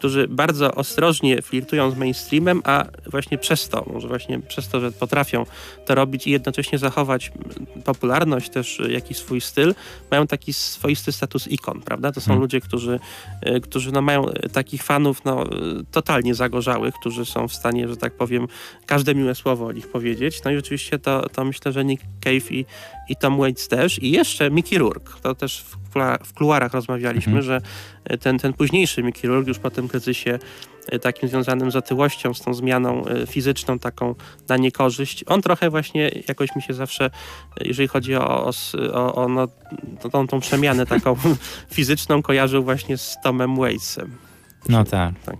[0.00, 4.92] którzy bardzo ostrożnie flirtują z mainstreamem, a właśnie przez to, może właśnie przez to, że
[4.92, 5.46] potrafią
[5.86, 7.32] to robić i jednocześnie zachować
[7.84, 9.74] popularność, też jakiś swój styl,
[10.10, 12.12] mają taki swoisty status ikon, prawda?
[12.12, 12.42] To są hmm.
[12.42, 13.00] ludzie, którzy,
[13.62, 15.44] którzy no, mają takich fanów no,
[15.90, 18.46] totalnie zagorzałych, którzy są w stanie, że tak powiem,
[18.86, 20.44] każde miłe słowo o nich powiedzieć.
[20.44, 22.66] No i oczywiście to, to myślę, że Nick Cave i,
[23.08, 24.02] i Tom Waits też.
[24.02, 25.12] I jeszcze Mickey Rourke.
[25.22, 25.76] To też w,
[26.24, 27.42] w kuluarach rozmawialiśmy, mhm.
[27.42, 27.60] że
[28.18, 30.38] ten, ten późniejszy Mickey Rourke już po tym kryzysie
[30.88, 34.14] e, takim związanym z otyłością, z tą zmianą e, fizyczną taką
[34.48, 35.24] na niekorzyść.
[35.26, 37.10] On trochę właśnie jakoś mi się zawsze, e,
[37.64, 38.50] jeżeli chodzi o,
[38.92, 39.48] o, o no,
[40.12, 41.16] tą, tą przemianę taką
[41.74, 44.16] fizyczną, kojarzył właśnie z Tomem Waitsem.
[44.68, 45.14] No tak.
[45.24, 45.36] tak.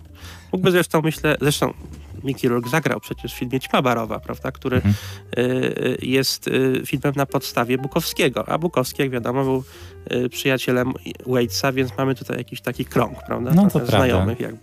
[0.52, 1.74] Mógłby zresztą, myślę, zresztą
[2.24, 4.94] Mickey Rourke zagrał przecież w filmie Ćma Barowa, prawda, który mhm.
[5.38, 9.64] Y, y, jest y, filmem na podstawie Bukowskiego, a Bukowski, jak wiadomo, był
[10.30, 10.92] przyjacielem
[11.26, 14.60] Waitsa, więc mamy tutaj jakiś taki krąg, prawda, no, to znajomych jakby.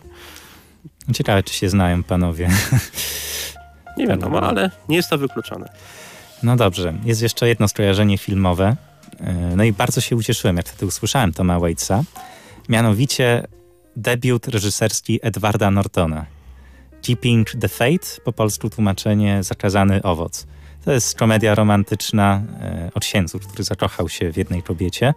[1.13, 2.49] Ciekawe, czy się znają panowie.
[3.97, 5.69] Nie wiadomo, ale nie jest to wykluczone.
[6.43, 8.75] No dobrze, jest jeszcze jedno skojarzenie filmowe.
[9.55, 12.03] No i bardzo się ucieszyłem, jak wtedy usłyszałem Toma Waitsa.
[12.69, 13.47] Mianowicie
[13.95, 16.25] debiut reżyserski Edwarda Nortona.
[17.07, 20.47] Keeping the Fate, po polsku tłumaczenie Zakazany owoc.
[20.85, 25.13] To jest komedia romantyczna e, o księdzu, który zakochał się w jednej kobiecie.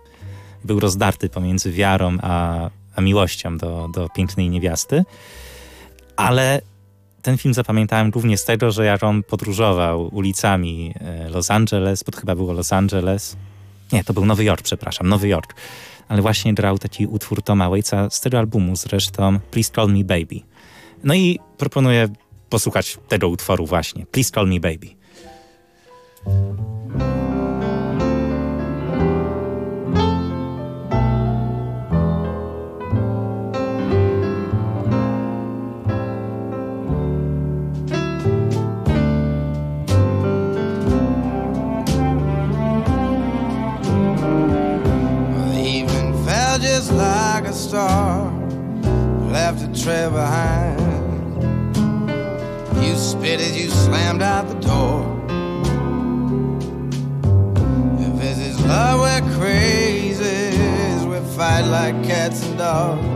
[0.64, 5.04] Był rozdarty pomiędzy wiarą a, a miłością do, do pięknej niewiasty.
[6.16, 6.60] Ale
[7.22, 12.20] ten film zapamiętałem głównie z tego, że jak on podróżował ulicami e, Los Angeles, to
[12.20, 13.36] chyba było Los Angeles.
[13.92, 15.54] Nie, to był Nowy Jork, przepraszam, Nowy Jork.
[16.08, 20.49] Ale właśnie grał taki utwór Toma Waitsa z tego albumu zresztą Please Call Me Baby.
[21.04, 22.08] No i proponuję
[22.48, 24.06] posłuchać tego utworu właśnie.
[24.06, 25.00] Please Call Me Baby.
[46.62, 48.30] just like a star
[49.30, 50.89] left a trail behind
[52.90, 55.06] You spit as you slammed out the door.
[58.00, 60.58] If this is love, we're crazy.
[61.06, 63.06] We fight like cats and dogs.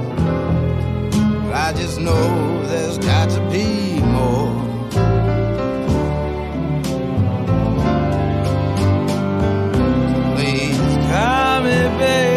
[1.42, 4.54] But I just know there's got to be more.
[10.36, 10.78] Please
[11.10, 12.33] call me, baby,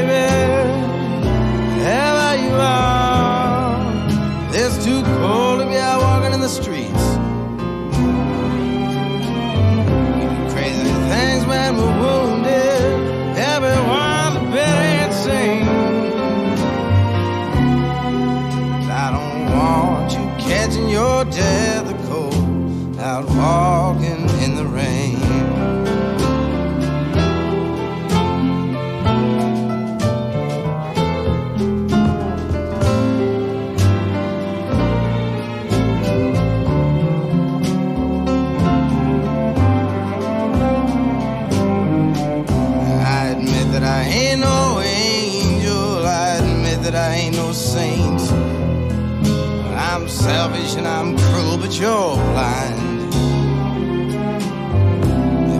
[50.78, 53.14] and I'm cruel, but you're blind.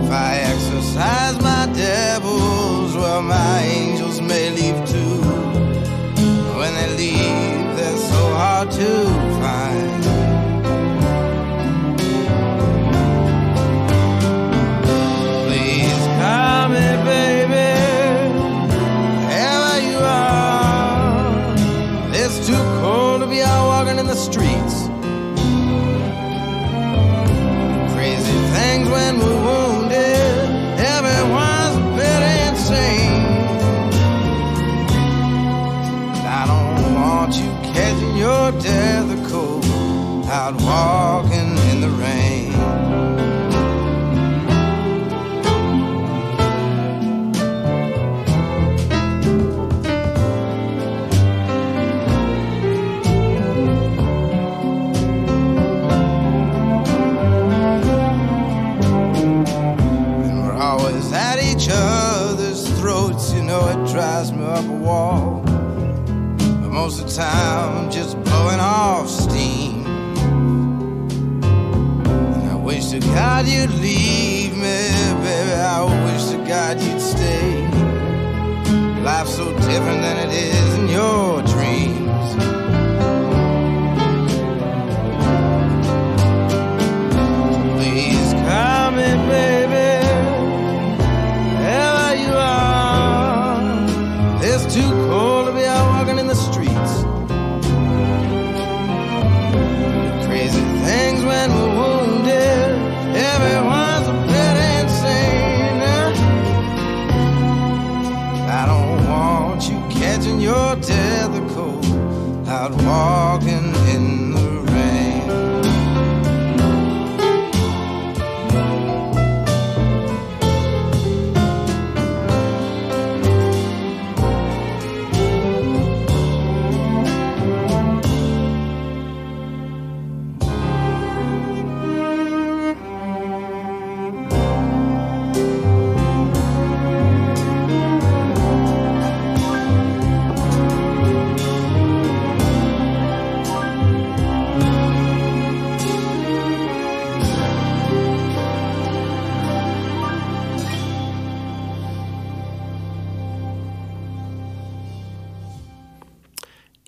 [0.00, 5.20] If I exercise my devils, well, my angels may leave too.
[6.58, 8.90] When they leave, they're so hard to
[9.40, 10.02] find.
[15.46, 17.70] Please call me, baby,
[19.26, 21.54] wherever you are.
[22.14, 24.77] It's too cold to be out walking in the streets.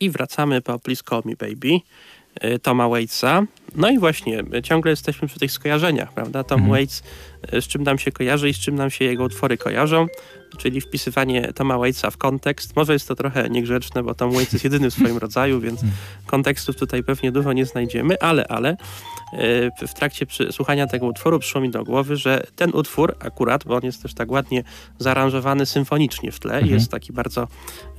[0.00, 1.80] I wracamy po Please Call Me Baby
[2.44, 3.42] y, Toma Waitsa.
[3.76, 6.44] No i właśnie, y, ciągle jesteśmy przy tych skojarzeniach, prawda?
[6.44, 7.02] Tom Waits,
[7.54, 10.06] y, z czym nam się kojarzy i z czym nam się jego utwory kojarzą,
[10.58, 12.76] czyli wpisywanie Toma Waitsa w kontekst.
[12.76, 15.80] Może jest to trochę niegrzeczne, bo Tom Waits jest jedyny w swoim rodzaju, więc
[16.26, 18.76] kontekstów tutaj pewnie dużo nie znajdziemy, ale, ale
[19.88, 23.82] w trakcie słuchania tego utworu przyszło mi do głowy, że ten utwór akurat, bo on
[23.82, 24.62] jest też tak ładnie
[24.98, 27.48] zaaranżowany symfonicznie w tle, jest taki bardzo,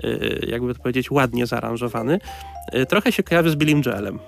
[0.03, 2.19] y, jakby to powiedzieć, ładnie zaaranżowany,
[2.75, 4.19] y, trochę się kojarzy z Billym Joelem.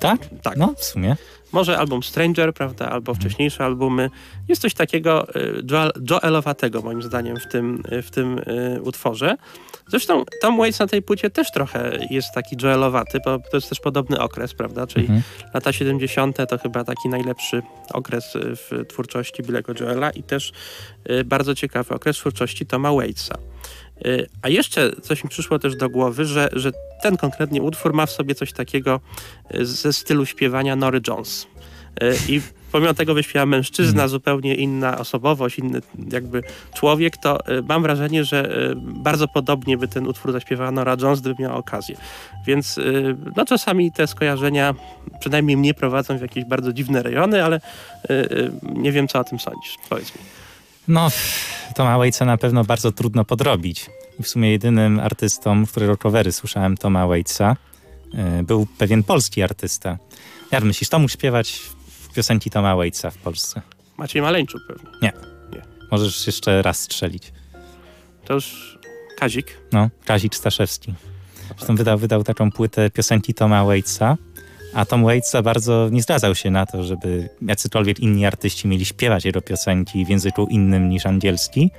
[0.00, 0.18] Tak?
[0.42, 0.56] Tak.
[0.56, 1.16] No, w sumie.
[1.52, 4.10] Może album Stranger, prawda, albo wcześniejsze albumy.
[4.48, 9.36] Jest coś takiego y, Joel, Joelowatego moim zdaniem w tym, y, w tym y, utworze.
[9.88, 13.80] Zresztą Tom Waits na tej płycie też trochę jest taki Joelowaty, bo to jest też
[13.80, 15.22] podobny okres, prawda, czyli Mhm.
[15.54, 16.36] lata 70.
[16.48, 20.52] to chyba taki najlepszy okres w twórczości Billego Joela i też
[21.24, 23.34] bardzo ciekawy okres twórczości Toma Waitsa.
[24.06, 26.70] Y, A jeszcze coś mi przyszło też do głowy, że, że
[27.02, 29.00] ten konkretnie utwór ma w sobie coś takiego
[29.54, 31.46] y, ze stylu śpiewania Nory Jones.
[32.28, 32.40] i
[32.72, 34.08] pomimo tego wyśpiewa mężczyzna, hmm.
[34.08, 35.80] zupełnie inna osobowość, inny
[36.12, 36.42] jakby
[36.74, 37.38] człowiek, to
[37.68, 41.96] mam wrażenie, że bardzo podobnie by ten utwór zaśpiewała Nora Jones, gdyby miała okazję.
[42.46, 42.80] Więc
[43.36, 44.74] no czasami te skojarzenia
[45.20, 47.60] przynajmniej mnie prowadzą w jakieś bardzo dziwne rejony, ale
[48.62, 49.76] nie wiem, co o tym sądzisz.
[49.88, 50.43] Powiedz mi.
[50.88, 51.08] No,
[51.74, 53.90] Toma Waitsa na pewno bardzo trudno podrobić.
[54.20, 57.56] I w sumie jedynym artystą, w którego covery słyszałem Toma Waitsa,
[58.14, 59.98] e, był pewien polski artysta.
[60.50, 63.62] Jak myślisz, to mógł śpiewać w piosenki Toma Waitsa w Polsce?
[63.96, 64.90] Maciej Maleńczuk pewnie.
[65.02, 65.12] Nie.
[65.52, 65.62] Nie.
[65.90, 67.32] Możesz jeszcze raz strzelić.
[68.24, 68.78] To już
[69.18, 69.58] Kazik.
[69.72, 70.94] No, Kazik Staszewski.
[71.56, 74.16] Zresztą wydał, wydał taką płytę piosenki Toma Waitsa,
[74.74, 78.84] a Tom Waits za bardzo nie zgadzał się na to, żeby jacykolwiek inni artyści mieli
[78.84, 81.70] śpiewać jego piosenki w języku innym niż angielski.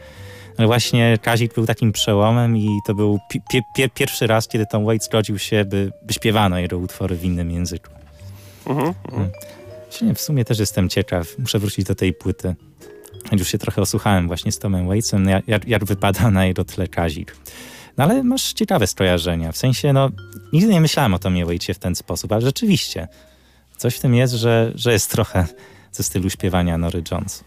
[0.57, 4.85] Ale właśnie Kazik był takim przełomem i to był pi pi pierwszy raz, kiedy Tom
[4.85, 7.89] Waits zgodził się, by, by śpiewano jego utwory w innym języku.
[8.65, 10.15] -huh, uh -huh.
[10.15, 11.39] W sumie też jestem ciekaw.
[11.39, 12.55] Muszę wrócić do tej płyty.
[13.31, 17.35] Już się trochę osłuchałem właśnie z Tomem Waitsem, jak, jak wypada na jego tle Kazik.
[17.97, 19.51] No ale masz ciekawe skojarzenia.
[19.51, 20.09] W sensie, no,
[20.53, 23.07] nigdy nie myślałem o Tomie Waicie w ten sposób, ale rzeczywiście
[23.77, 25.45] coś w tym jest, że, że jest trochę
[25.91, 27.43] ze stylu śpiewania Nory Jones.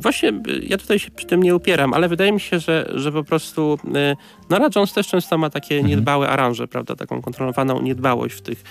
[0.00, 0.32] Właśnie
[0.62, 3.78] ja tutaj się przy tym nie upieram, ale wydaje mi się, że, że po prostu
[3.84, 4.16] y,
[4.50, 5.90] Nora Jones też często ma takie mhm.
[5.90, 6.96] niedbałe aranże, prawda?
[6.96, 8.64] Taką kontrolowaną niedbałość w, tych,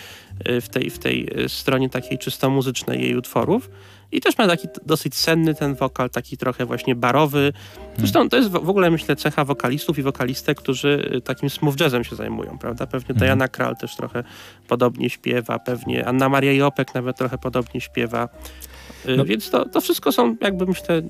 [0.49, 3.69] y, w, tej, w tej y, stronie takiej czysto muzycznej jej utworów.
[4.11, 7.53] I też ma taki dosyć senny ten wokal, taki trochę właśnie barowy.
[7.97, 12.03] Zresztą to jest w ogóle, myślę, cecha wokalistów i wokalistek, którzy y, takim smooth jazzem
[12.03, 12.87] się zajmują, prawda?
[12.87, 13.19] Pewnie mhm.
[13.19, 14.23] Diana Kral też trochę
[14.67, 18.29] podobnie śpiewa, pewnie Anna Maria Jopek nawet trochę podobnie śpiewa.
[19.09, 19.25] Y, no.
[19.25, 21.01] Więc to, to wszystko są, jakby myślę,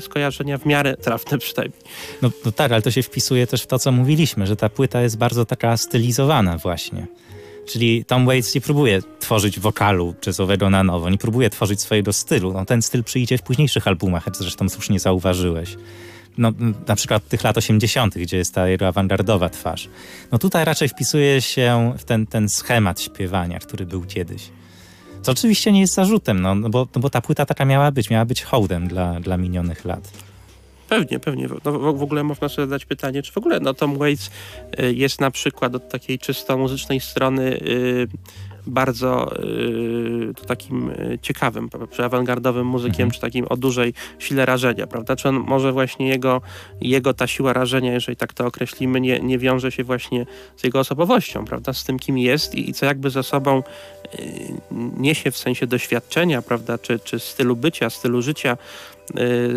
[0.00, 1.80] skojarzenia w miarę trafne przynajmniej.
[2.22, 5.02] No, no tak, ale to się wpisuje też w to, co mówiliśmy, że ta płyta
[5.02, 7.06] jest bardzo taka stylizowana właśnie.
[7.66, 12.52] Czyli Tom Waits nie próbuje tworzyć wokalu jazzowego na nowo, nie próbuje tworzyć swojego stylu.
[12.52, 15.76] No, ten styl przyjdzie w późniejszych albumach, zresztą słusznie zauważyłeś.
[16.38, 16.52] No,
[16.86, 19.88] na przykład tych lat 80., gdzie jest ta jego awangardowa twarz.
[20.32, 24.50] No tutaj raczej wpisuje się w ten, ten schemat śpiewania, który był kiedyś.
[25.22, 28.10] Co oczywiście nie jest zarzutem, no, no bo, no bo ta płyta taka miała być,
[28.10, 30.10] miała być hołdem dla, dla minionych lat.
[30.88, 31.48] Pewnie, pewnie.
[31.64, 34.30] No, w ogóle można sobie zadać pytanie, czy w ogóle no, Tom Waits
[34.80, 38.08] y, jest na przykład od takiej czysto muzycznej strony y,
[38.66, 43.10] bardzo y, takim y, ciekawym, czy awangardowym muzykiem, mhm.
[43.10, 45.16] czy takim o dużej sile rażenia, prawda?
[45.16, 46.40] Czy on może właśnie jego,
[46.80, 50.26] jego ta siła rażenia, jeżeli tak to określimy, nie, nie wiąże się właśnie
[50.56, 51.72] z jego osobowością, prawda?
[51.72, 53.62] Z tym, kim jest i, i co jakby za sobą
[54.14, 54.20] y,
[54.96, 56.78] niesie w sensie doświadczenia, prawda?
[56.78, 58.56] Czy, czy stylu bycia, stylu życia,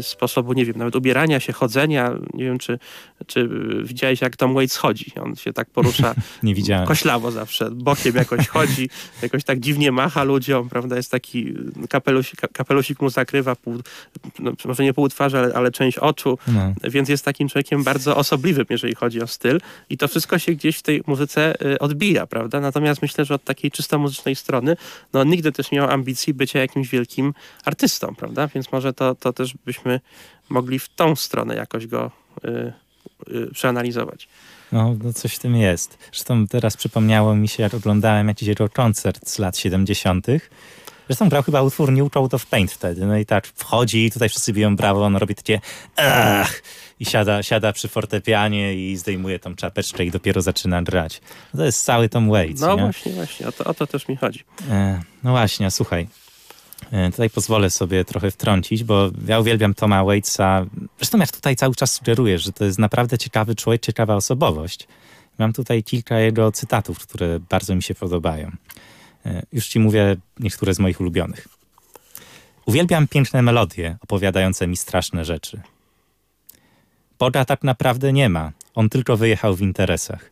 [0.02, 2.16] sposobu, nie wiem, nawet ubierania się, chodzenia.
[2.34, 2.80] Nie wiem, czy,
[3.28, 3.50] czy
[3.84, 5.12] widziałeś, jak Tom Waits chodzi.
[5.22, 6.88] On się tak porusza nie widziałem.
[6.88, 8.90] koślawo zawsze, bokiem jakoś chodzi,
[9.22, 10.96] jakoś tak dziwnie macha ludziom, prawda?
[10.96, 11.54] Jest taki
[11.90, 13.78] kapelusik, kapelusik mu zakrywa pół,
[14.40, 16.74] no, może nie pół twarzy, ale, ale część oczu, no.
[16.84, 20.78] więc jest takim człowiekiem bardzo osobliwym, jeżeli chodzi o styl i to wszystko się gdzieś
[20.78, 22.60] w tej muzyce y, odbija, prawda?
[22.60, 24.78] Natomiast myślę, że od takiej czysto muzycznej strony,
[25.14, 27.34] no nigdy też nie miał ambicji bycia jakimś wielkim
[27.66, 28.48] artystą, prawda?
[28.48, 30.00] Więc może to, to też byśmy
[30.50, 32.12] mogli w tą stronę jakoś go
[32.46, 32.74] y,
[33.34, 34.28] y, przeanalizować.
[34.72, 35.98] No, no coś w tym jest.
[36.12, 40.28] Zresztą teraz przypomniało mi się, jak oglądałem jakiś koncert z lat 70.
[41.08, 43.06] Zresztą grał chyba utwór New Coat of Paint wtedy.
[43.06, 45.60] No i tak wchodzi i tutaj wszyscy biją brawo, on robi takie
[45.96, 46.62] ach
[47.00, 51.22] i siada, siada przy fortepianie i zdejmuje tą czapeczkę i dopiero zaczyna grać.
[51.54, 52.62] No to jest cały Tom Waits.
[52.62, 52.82] No nie?
[52.82, 54.44] właśnie, właśnie, o to, o to też mi chodzi.
[54.70, 56.08] E, no właśnie, słuchaj.
[56.92, 60.66] E, tutaj pozwolę sobie trochę wtrącić, bo ja uwielbiam Toma Waitsa.
[60.98, 64.88] Zresztą jak tutaj cały czas sugerujesz, że to jest naprawdę ciekawy człowiek, ciekawa osobowość.
[65.38, 68.52] Mam tutaj kilka jego cytatów, które bardzo mi się podobają.
[69.26, 71.48] E, już ci mówię niektóre z moich ulubionych.
[72.66, 75.62] Uwielbiam piękne melodie opowiadające mi straszne rzeczy.
[77.20, 78.52] Boga tak naprawdę nie ma.
[78.76, 80.32] On tylko wyjechał w interesach.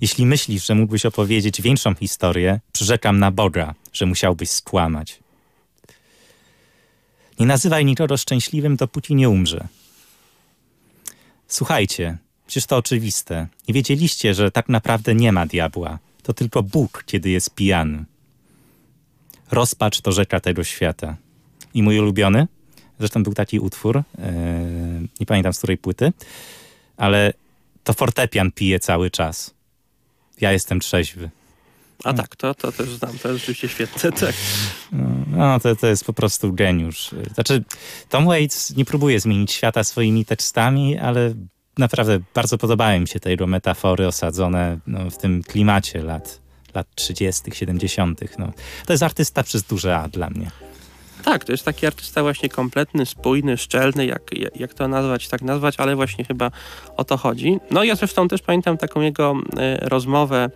[0.00, 5.18] Jeśli myślisz, że mógłbyś opowiedzieć większą historię, przyrzekam na Boga, że musiałbyś skłamać.
[7.40, 9.68] Nie nazywaj nikogo szczęśliwym, dopóki nie umrze.
[11.48, 13.46] Słuchajcie, przecież to oczywiste.
[13.68, 15.98] Nie wiedzieliście, że tak naprawdę nie ma diabła.
[16.22, 18.04] To tylko Bóg, kiedy jest pijany.
[19.50, 21.16] Rozpacz to rzeka tego świata.
[21.74, 22.46] I mój ulubiony,
[22.98, 24.24] zresztą był taki utwór, yy,
[25.20, 26.12] nie pamiętam z której płyty,
[26.96, 27.32] ale
[27.84, 29.54] to fortepian pije cały czas.
[30.40, 31.30] Ja jestem trzeźwy.
[32.04, 34.34] A tak, to, to też znam, to jest rzeczywiście świetne, tak.
[34.92, 37.10] No, no, to, to jest po prostu geniusz.
[37.34, 37.64] Znaczy,
[38.08, 41.34] Tom Waits nie próbuje zmienić świata swoimi tekstami, ale
[41.78, 46.40] naprawdę bardzo podobają mi się te jego metafory osadzone no, w tym klimacie lat,
[46.74, 48.20] lat 30., 70.
[48.38, 48.52] No,
[48.86, 50.50] to jest artysta przez duże A dla mnie.
[51.24, 54.22] Tak, to jest taki artysta właśnie kompletny, spójny, szczelny, jak,
[54.54, 56.50] jak to nazwać, tak nazwać, ale właśnie chyba
[56.96, 57.58] o to chodzi.
[57.70, 60.50] No ja zresztą też pamiętam taką jego y, rozmowę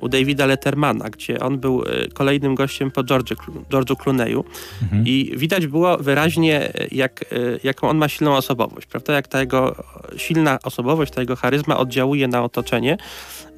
[0.00, 3.34] u Davida Lettermana, gdzie on był y, kolejnym gościem po George'u,
[3.70, 4.44] George'u Clooney'u
[4.82, 5.06] mhm.
[5.06, 9.12] i widać było wyraźnie, jak, y, jaką on ma silną osobowość, prawda?
[9.12, 9.76] Jak ta jego
[10.16, 12.96] silna osobowość, ta jego charyzma oddziałuje na otoczenie.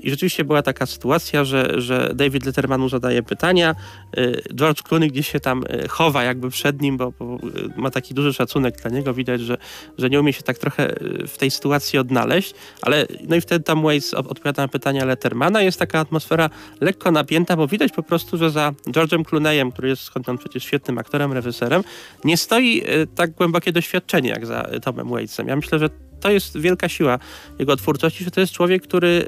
[0.02, 3.74] I rzeczywiście była taka sytuacja, że, że David Lettermanu zadaje pytania,
[4.18, 7.40] y, George Clooney gdzieś się tam y, chowa jakby przed nim, bo, bo, y,
[7.76, 9.58] ma taki duży szacunek dla niego, widać, że,
[9.98, 10.94] że nie umie się tak trochę
[11.28, 15.78] w tej sytuacji odnaleźć, ale no i wtedy tam Waze odpowiada na pytania Lettermana, jest
[15.78, 16.50] taka atmosfera
[16.80, 20.64] lekko napięta, bo widać po prostu, że za George'em Clooneyem, który jest skąd on przecież
[20.64, 21.82] świetnym aktorem, reżyserem,
[22.24, 22.82] nie stoi
[23.14, 25.48] tak głębokie doświadczenie jak za Tomem Waitsem.
[25.48, 25.88] Ja myślę, że
[26.22, 27.18] to jest wielka siła
[27.58, 29.24] jego twórczości, że to jest człowiek, który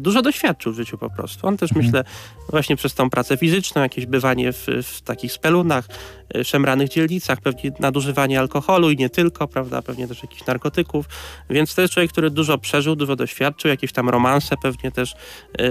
[0.00, 1.46] dużo doświadczył w życiu po prostu.
[1.46, 1.86] On też mhm.
[1.86, 2.04] myślę
[2.48, 5.88] właśnie przez tą pracę fizyczną, jakieś bywanie w, w takich spelunach,
[6.36, 11.06] y, szemranych dzielnicach, pewnie nadużywanie alkoholu i nie tylko, prawda, pewnie też jakichś narkotyków,
[11.50, 15.14] więc to jest człowiek, który dużo przeżył, dużo doświadczył, jakieś tam romanse pewnie też y,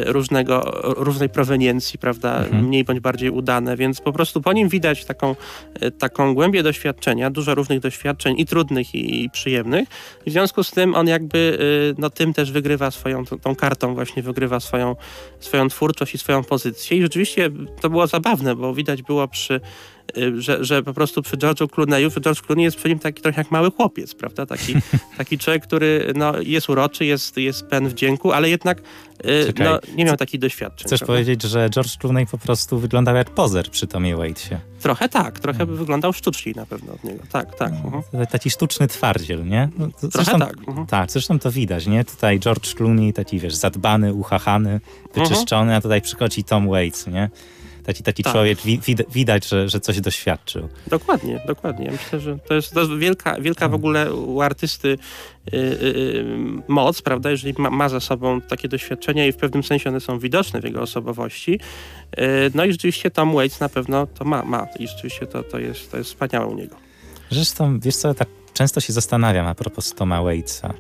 [0.05, 2.66] różnego, różnej proweniencji, prawda, mhm.
[2.66, 5.36] mniej bądź bardziej udane, więc po prostu po nim widać taką,
[5.84, 9.89] y, taką głębię doświadczenia, dużo różnych doświadczeń i trudnych i, i przyjemnych.
[10.26, 13.95] W związku związku z tym on jakby y, no, tym też wygrywa swoją, tą kartą
[13.95, 14.95] właśnie wygrywa swoją,
[15.39, 16.97] swoją twórczość i swoją pozycję.
[16.97, 17.49] I rzeczywiście
[17.82, 19.62] to było zabawne, bo widać było przy
[20.38, 23.51] że, że po prostu przy George'u Clooney'u, George Clooney jest przy nim taki trochę jak
[23.51, 24.45] mały chłopiec, prawda?
[24.45, 24.74] Taki,
[25.18, 28.82] taki człowiek, który no, jest uroczy, jest, jest pen wdzięku, ale jednak
[29.26, 30.88] y, no, nie miał takich doświadczeń.
[30.88, 31.14] Chcesz prawda?
[31.14, 34.59] powiedzieć, że George Clooney po prostu wyglądał jak pozer przy Tomie Waitesie?
[34.82, 35.78] Trochę tak, trochę hmm.
[35.78, 37.24] wyglądał sztuczniej na pewno od niego.
[37.32, 37.74] Tak, tak.
[37.86, 38.28] Uh -huh.
[38.28, 39.70] Taki sztuczny twardziel, nie?
[39.78, 40.68] No, zresztą, trochę tak.
[40.68, 40.86] Uh -huh.
[40.86, 42.05] Tak, zresztą to widać, nie?
[42.05, 44.80] Tutaj George Clooney taki, wiesz, zadbany, uchachany,
[45.16, 45.78] wyczyszczony, uh -huh.
[45.78, 47.30] a tutaj przychodzi Tom Waits, nie?
[47.86, 48.34] Taki, taki tak.
[48.34, 48.79] człowiek wi
[49.11, 50.69] widać, że, że coś doświadczył.
[50.88, 51.91] Dokładnie, dokładnie.
[51.91, 54.97] Myślę, że to jest, to jest wielka, wielka w ogóle u artysty
[55.51, 56.25] yy, yy,
[56.67, 60.19] moc, prawda, jeżeli ma, ma za sobą takie doświadczenia i w pewnym sensie one są
[60.19, 61.59] widoczne w jego osobowości.
[62.55, 64.67] No i rzeczywiście Tom Waits na pewno to ma, ma.
[64.79, 66.75] i rzeczywiście to, to, jest, to jest wspaniałe u niego.
[67.29, 70.73] Zresztą, wiesz co, tak często się zastanawiam a propos Toma Waitsa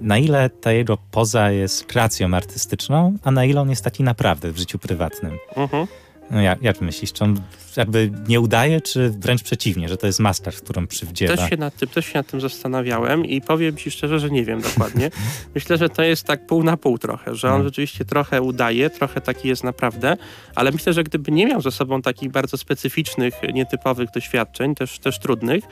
[0.00, 4.52] na ile ta jego poza jest kreacją artystyczną, a na ile on jest taki naprawdę
[4.52, 5.38] w życiu prywatnym.
[5.50, 5.84] Uh mhm.
[5.84, 5.88] -huh.
[6.30, 7.40] No jak, jak myślisz, czy on
[7.76, 11.36] jakby nie udaje, czy wręcz przeciwnie, że to jest maska, którą przywdziewa?
[11.36, 14.44] Też się, nad tym, też się nad tym zastanawiałem i powiem ci szczerze, że nie
[14.44, 15.10] wiem dokładnie.
[15.54, 17.64] Myślę, że to jest tak pół na pół trochę, że on no.
[17.64, 20.16] rzeczywiście trochę udaje, trochę taki jest naprawdę,
[20.54, 25.18] ale myślę, że gdyby nie miał ze sobą takich bardzo specyficznych, nietypowych doświadczeń, też, też
[25.18, 25.64] trudnych,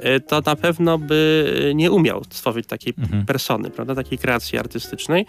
[0.00, 3.26] e, to na pewno by nie umiał stworzyć takiej mhm.
[3.26, 5.26] persony, prawda, takiej kreacji artystycznej.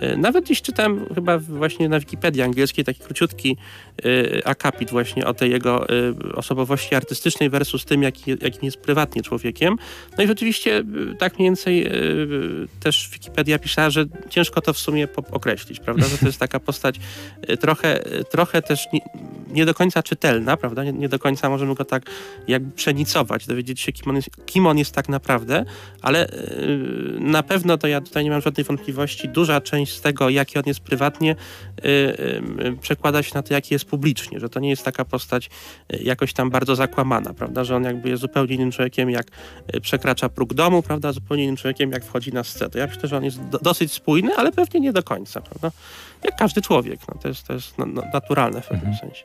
[0.00, 3.56] E, nawet dziś czytam chyba właśnie na Wikipedii angielskiej taki króciutki
[4.04, 5.92] e, akapit właśnie o tej jego e,
[6.34, 9.76] osobowości artystycznej versus tym, jaki, jakim jest prywatnie człowiekiem.
[10.18, 10.82] No i rzeczywiście
[11.18, 11.90] tak mniej więcej
[12.80, 17.00] też Wikipedia pisała, że ciężko to w sumie określić, prawda, że to jest taka postać
[17.60, 19.00] trochę, trochę też nie,
[19.50, 22.10] nie do końca czytelna, prawda, nie, nie, do końca możemy go tak
[22.48, 25.64] jakby przenicować, dowiedzieć się, kim on jest, kim on jest tak naprawdę,
[26.02, 26.28] ale
[27.20, 30.58] na pewno to ja tutaj nie mam żadnej wątpliwości, duża część część z tego, jaki
[30.58, 31.36] on jest prywatnie,
[31.78, 35.50] y, y, przekłada się na to, jaki jest publicznie, że to nie jest taka postać
[35.94, 39.26] y, jakoś tam bardzo zakłamana, prawda, że on jakby jest zupełnie innym człowiekiem, jak
[39.82, 42.70] przekracza próg domu, prawda, zupełnie innym człowiekiem, jak wchodzi na scenę.
[42.74, 45.70] Ja myślę, że on jest do, dosyć spójny, ale pewnie nie do końca, prawda,
[46.24, 49.10] jak każdy człowiek, no, to jest, to jest no, no naturalne w pewnym mhm.
[49.10, 49.24] sensie.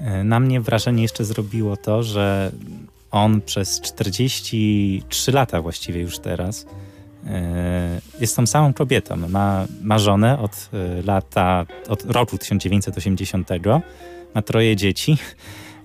[0.00, 2.50] E, na mnie wrażenie jeszcze zrobiło to, że
[3.10, 6.66] on przez 43 lata właściwie już teraz
[8.20, 9.16] jest tą samą kobietą.
[9.16, 13.48] Ma, ma żonę od e, lata, od roku 1980.
[14.34, 15.16] Ma troje dzieci.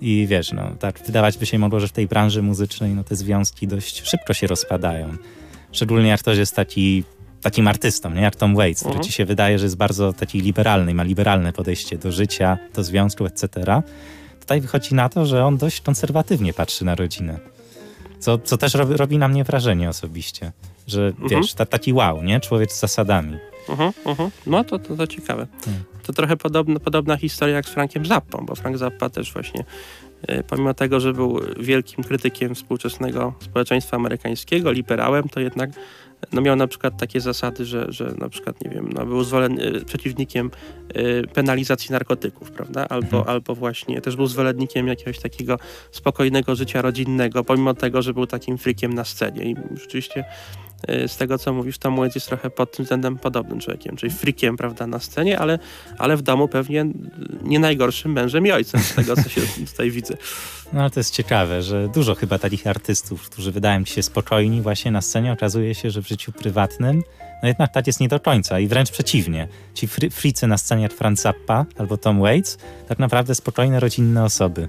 [0.01, 3.15] I wiesz, no, tak wydawać by się mogło, że w tej branży muzycznej no, te
[3.15, 5.17] związki dość szybko się rozpadają.
[5.71, 7.03] Szczególnie jak ktoś jest taki,
[7.41, 8.21] takim artystą, nie?
[8.21, 9.07] jak Tom Waits, który mhm.
[9.07, 13.25] ci się wydaje, że jest bardzo taki liberalny, ma liberalne podejście do życia, do związku,
[13.25, 13.81] etc.
[14.39, 17.39] Tutaj wychodzi na to, że on dość konserwatywnie patrzy na rodzinę.
[18.19, 20.51] Co, co też robi, robi na mnie wrażenie osobiście.
[20.89, 21.29] Że mhm.
[21.29, 22.39] wiesz, taki wow, nie?
[22.39, 23.37] Człowiek z zasadami.
[23.69, 24.29] Mhm, mhm.
[24.45, 25.47] No to, to, to ciekawe.
[25.65, 25.83] Hmm.
[26.03, 29.63] To trochę podobna, podobna historia jak z Frankiem Zappą, bo Frank Zappa też właśnie
[30.27, 35.69] e, pomimo tego, że był wielkim krytykiem współczesnego społeczeństwa amerykańskiego, liberałem, to jednak
[36.33, 39.59] no miał na przykład takie zasady, że, że na przykład, nie wiem, no był zwolen,
[39.85, 40.51] przeciwnikiem
[40.97, 42.87] y, penalizacji narkotyków, prawda?
[42.89, 43.27] Albo, mhm.
[43.27, 45.59] albo właśnie też był zwolennikiem jakiegoś takiego
[45.91, 49.43] spokojnego życia rodzinnego, pomimo tego, że był takim frikiem na scenie.
[49.43, 53.59] I rzeczywiście y, z tego co mówisz, Tom Waits jest trochę pod tym względem podobnym
[53.59, 55.59] człowiekiem, czyli freakiem, prawda, na scenie, ale,
[55.97, 56.85] ale w domu pewnie
[57.43, 60.17] nie najgorszym mężem i ojcem, z tego co się tutaj widzę.
[60.73, 64.61] No ale to jest ciekawe, że dużo chyba takich artystów, którzy wydają ci się spokojni
[64.61, 67.03] właśnie na scenie, okazuje się, że w życiu prywatnym
[67.41, 69.47] no jednak tak jest nie do końca i wręcz przeciwnie.
[69.73, 72.57] Ci fry, fricy na scenie jak Franz Zappa albo Tom Waits,
[72.87, 74.67] tak naprawdę spokojne, rodzinne osoby.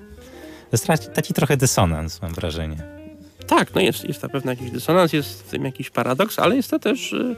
[0.71, 3.00] To jest taki trochę dysonans, mam wrażenie.
[3.47, 6.71] Tak, no jest, jest na pewno jakiś dysonans, jest w tym jakiś paradoks, ale jest
[6.71, 7.37] to też y,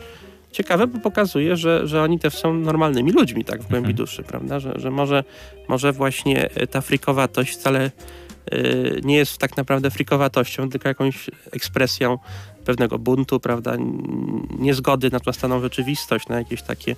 [0.52, 3.96] ciekawe, bo pokazuje, że, że oni też są normalnymi ludźmi, tak, w głębi mhm.
[3.96, 4.60] duszy, prawda?
[4.60, 5.24] Że, że może,
[5.68, 7.90] może właśnie ta frikowatość wcale
[8.54, 12.18] y, nie jest tak naprawdę frikowatością, tylko jakąś ekspresją
[12.64, 13.76] pewnego buntu, prawda,
[14.58, 16.96] niezgody na tą staną rzeczywistość, na jakieś takie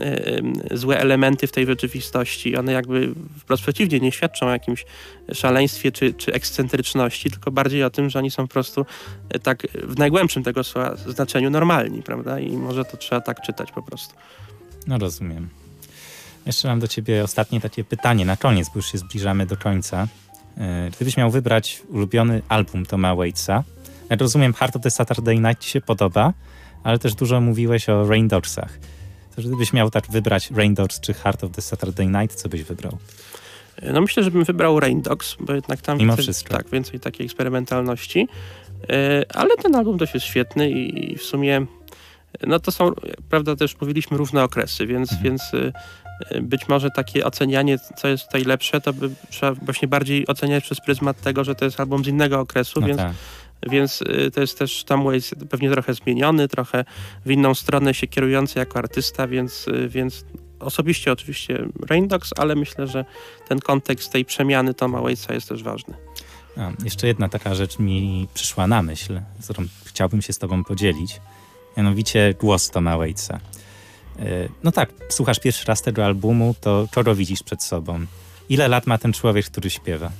[0.00, 2.56] y, złe elementy w tej rzeczywistości.
[2.56, 4.84] One jakby wprost przeciwnie nie świadczą o jakimś
[5.32, 8.86] szaleństwie czy, czy ekscentryczności, tylko bardziej o tym, że oni są po prostu
[9.28, 12.40] e, tak w najgłębszym tego słowa znaczeniu normalni, prawda?
[12.40, 14.14] I może to trzeba tak czytać po prostu.
[14.86, 15.48] No rozumiem.
[16.46, 20.08] Jeszcze mam do ciebie ostatnie takie pytanie na koniec, bo już się zbliżamy do końca.
[20.56, 23.64] E, gdybyś miał wybrać ulubiony album Toma Waitsa,
[24.18, 26.32] rozumiem, Heart of the Saturday Night ci się podoba,
[26.84, 28.78] ale też dużo mówiłeś o Rain Dogsach.
[29.36, 32.62] To gdybyś miał tak wybrać Rain Dogs czy Heart of the Saturday Night, co byś
[32.62, 32.98] wybrał?
[33.92, 37.26] No myślę, że bym wybrał Rain Dogs, bo jednak tam Mimo więcej, tak, więcej takiej
[37.26, 38.28] eksperymentalności.
[38.90, 41.66] E, ale ten album też jest świetny i w sumie
[42.46, 42.92] no to są,
[43.28, 45.22] prawda, też mówiliśmy równe okresy, więc, mhm.
[45.24, 45.42] więc
[46.30, 50.64] e, być może takie ocenianie, co jest tutaj lepsze, to by trzeba właśnie bardziej oceniać
[50.64, 53.12] przez pryzmat tego, że to jest album z innego okresu, no więc tak.
[53.62, 56.84] Więc y, to jest też Tom Waits pewnie trochę zmieniony, trochę
[57.26, 60.24] w inną stronę się kierujący jako artysta, więc, y, więc
[60.60, 63.04] osobiście oczywiście Rain Dogs, ale myślę, że
[63.48, 65.94] ten kontekst tej przemiany Toma Waitsa jest też ważny.
[66.56, 70.64] A, jeszcze jedna taka rzecz mi przyszła na myśl, z którą chciałbym się z tobą
[70.64, 71.20] podzielić.
[71.76, 73.40] Mianowicie głos Toma Waitsa.
[74.20, 78.06] Y, no tak, słuchasz pierwszy raz tego albumu, to kogo widzisz przed sobą?
[78.48, 80.10] Ile lat ma ten człowiek, który śpiewa?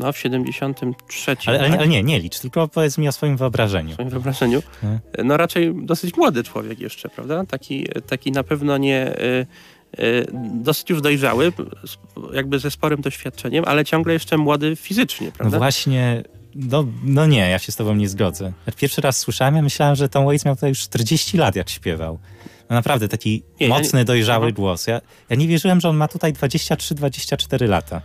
[0.00, 1.36] No, w 73.
[1.46, 1.72] Ale, tak?
[1.72, 3.90] ale, nie, nie licz, tylko powiedz mi o swoim wyobrażeniu.
[3.90, 4.62] O swoim wyobrażeniu?
[4.80, 5.00] Hmm.
[5.24, 7.44] No raczej dosyć młody człowiek jeszcze, prawda?
[7.46, 9.18] Taki, taki na pewno nie...
[9.18, 9.46] Y,
[10.00, 11.52] y, dosyć już dojrzały,
[12.32, 15.56] jakby ze sporym doświadczeniem, ale ciągle jeszcze młody fizycznie, no prawda?
[15.56, 16.22] No właśnie,
[16.54, 18.52] no, no nie, ja się z tobą nie zgodzę.
[18.76, 22.18] Pierwszy raz słyszałem, ja myślałem, że Tom Waits miał tutaj już 40 lat, jak śpiewał.
[22.70, 24.04] No naprawdę, taki nie, mocny, ja nie...
[24.04, 24.54] dojrzały Aha.
[24.54, 24.86] głos.
[24.86, 28.02] Ja, ja nie wierzyłem, że on ma tutaj 23-24 lata.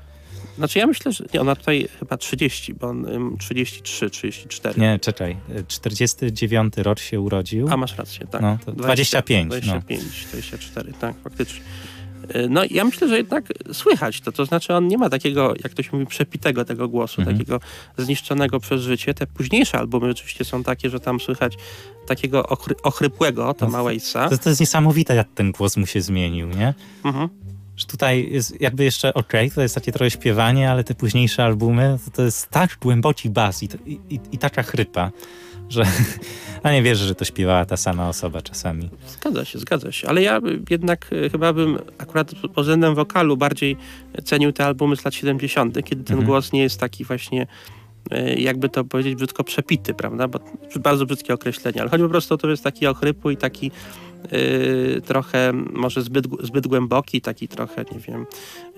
[0.58, 4.82] Znaczy ja myślę, że nie, ona tutaj chyba 30, bo on 33, 34.
[4.82, 5.38] Nie, czekaj.
[5.68, 7.68] 49 rok się urodził.
[7.72, 8.41] A masz rację, tak.
[8.41, 9.49] No, 25.
[9.49, 10.30] 25, no.
[10.30, 11.62] 24, tak, faktycznie.
[12.36, 15.72] Y, no ja myślę, że jednak słychać to, to znaczy on nie ma takiego, jak
[15.72, 17.38] ktoś mówi, przepitego tego głosu, mhm.
[17.38, 17.60] takiego
[17.97, 19.14] zniszczonego przez życie.
[19.14, 21.53] Te późniejsze albumy oczywiście są takie, że tam słychać
[22.08, 24.30] takiego ochry, ochrypłego Toma Waitsa.
[24.30, 26.74] To, to jest niesamowite, jak ten głos mu się zmienił, nie?
[27.03, 27.30] Mhm
[27.78, 31.97] że tutaj jest jakby jeszcze ok, to jest takie trochę śpiewanie, ale te późniejsze albumy
[32.05, 35.11] to, to jest tak głęboki bas i, i, i taka chrypa,
[35.69, 35.84] że
[36.63, 38.89] a nie wierzę, że to śpiewała ta sama osoba czasami.
[39.07, 40.07] Zgadza się, zgadza się.
[40.07, 43.78] Ale ja jednak e, chyba bym akurat pod względem wokalu bardziej
[44.23, 46.26] cenił te albumy z lat 70., kiedy ten mhm.
[46.26, 47.47] głos nie jest taki właśnie
[48.11, 50.28] e, jakby to powiedzieć brzydko przepity, prawda?
[50.28, 50.39] Bo
[50.76, 53.71] bardzo brzydkie określenie, ale chodzi po prostu o to, że jest taki ochrypły i taki
[54.34, 58.26] Y, trochę może zbyt, zbyt głęboki, taki trochę, nie wiem,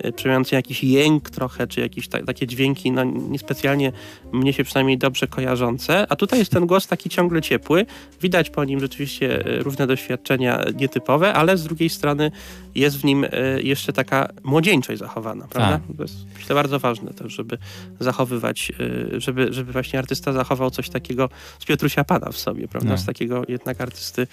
[0.04, 3.92] y, przejmujący jakiś jęk trochę, czy jakieś ta, takie dźwięki, no niespecjalnie
[4.32, 7.86] mnie się przynajmniej dobrze kojarzące, a tutaj jest ten głos taki ciągle ciepły,
[8.22, 12.30] widać po nim rzeczywiście y, różne doświadczenia nietypowe, ale z drugiej strony
[12.74, 13.26] jest w nim
[13.62, 15.80] jeszcze taka młodzieńczość zachowana, prawda?
[15.88, 15.96] Tak.
[15.96, 17.58] To jest myślę bardzo ważne też, żeby
[18.00, 18.72] zachowywać,
[19.16, 21.28] żeby, żeby właśnie artysta zachował coś takiego
[21.58, 22.90] z Piotrusia Pana w sobie, prawda?
[22.90, 22.98] No.
[22.98, 24.26] Z takiego jednak artysty,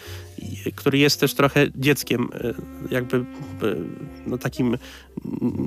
[0.75, 2.53] który jest też trochę dzieckiem, e,
[2.91, 3.23] jakby e,
[4.27, 4.77] no takim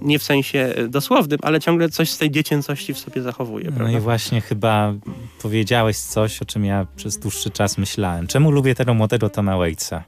[0.03, 3.64] nie w sensie dosłownym, ale ciągle coś z tej dziecięcości w sobie zachowuje.
[3.64, 3.99] No prawda?
[3.99, 4.95] i właśnie chyba
[5.43, 8.26] powiedziałeś coś, o czym ja przez dłuższy czas myślałem.
[8.26, 10.05] Czemu lubię tego młodego Toma Waitsa?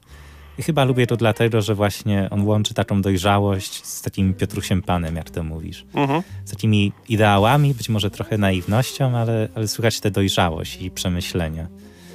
[0.57, 5.15] I chyba lubię to dlatego, że właśnie on łączy taką dojrzałość z takim Piotrusiem Panem,
[5.15, 5.85] jak to mówisz.
[5.93, 6.23] Mhm.
[6.45, 11.67] Z takimi ideałami, być może trochę naiwnością, ale, ale słychać tę dojrzałość i przemyślenia.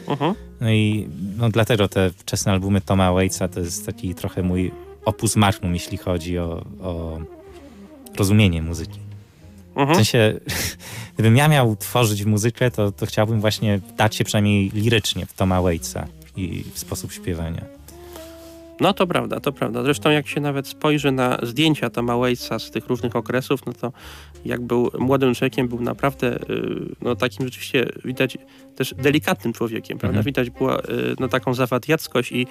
[0.08, 0.34] Mhm.
[0.60, 4.72] No i no, dlatego te wczesne albumy Toma Waitsa to jest taki trochę mój
[5.04, 7.18] opus magnum, jeśli chodzi o, o
[8.18, 8.98] rozumienie muzyki.
[9.76, 9.94] Mhm.
[9.94, 10.40] W sensie,
[11.14, 15.62] gdybym ja miał tworzyć muzykę, to, to chciałbym właśnie dać się przynajmniej lirycznie w Toma
[15.62, 17.76] Waitsa i w sposób śpiewania.
[18.80, 19.82] No to prawda, to prawda.
[19.82, 23.92] Zresztą jak się nawet spojrzy na zdjęcia Toma Waitsa z tych różnych okresów, no to
[24.44, 28.38] jak był młodym człowiekiem, był naprawdę y, no, takim rzeczywiście widać
[28.76, 30.18] też delikatnym człowiekiem, prawda?
[30.18, 30.24] Mhm.
[30.24, 32.46] Widać było y, no, taką zawadiackość i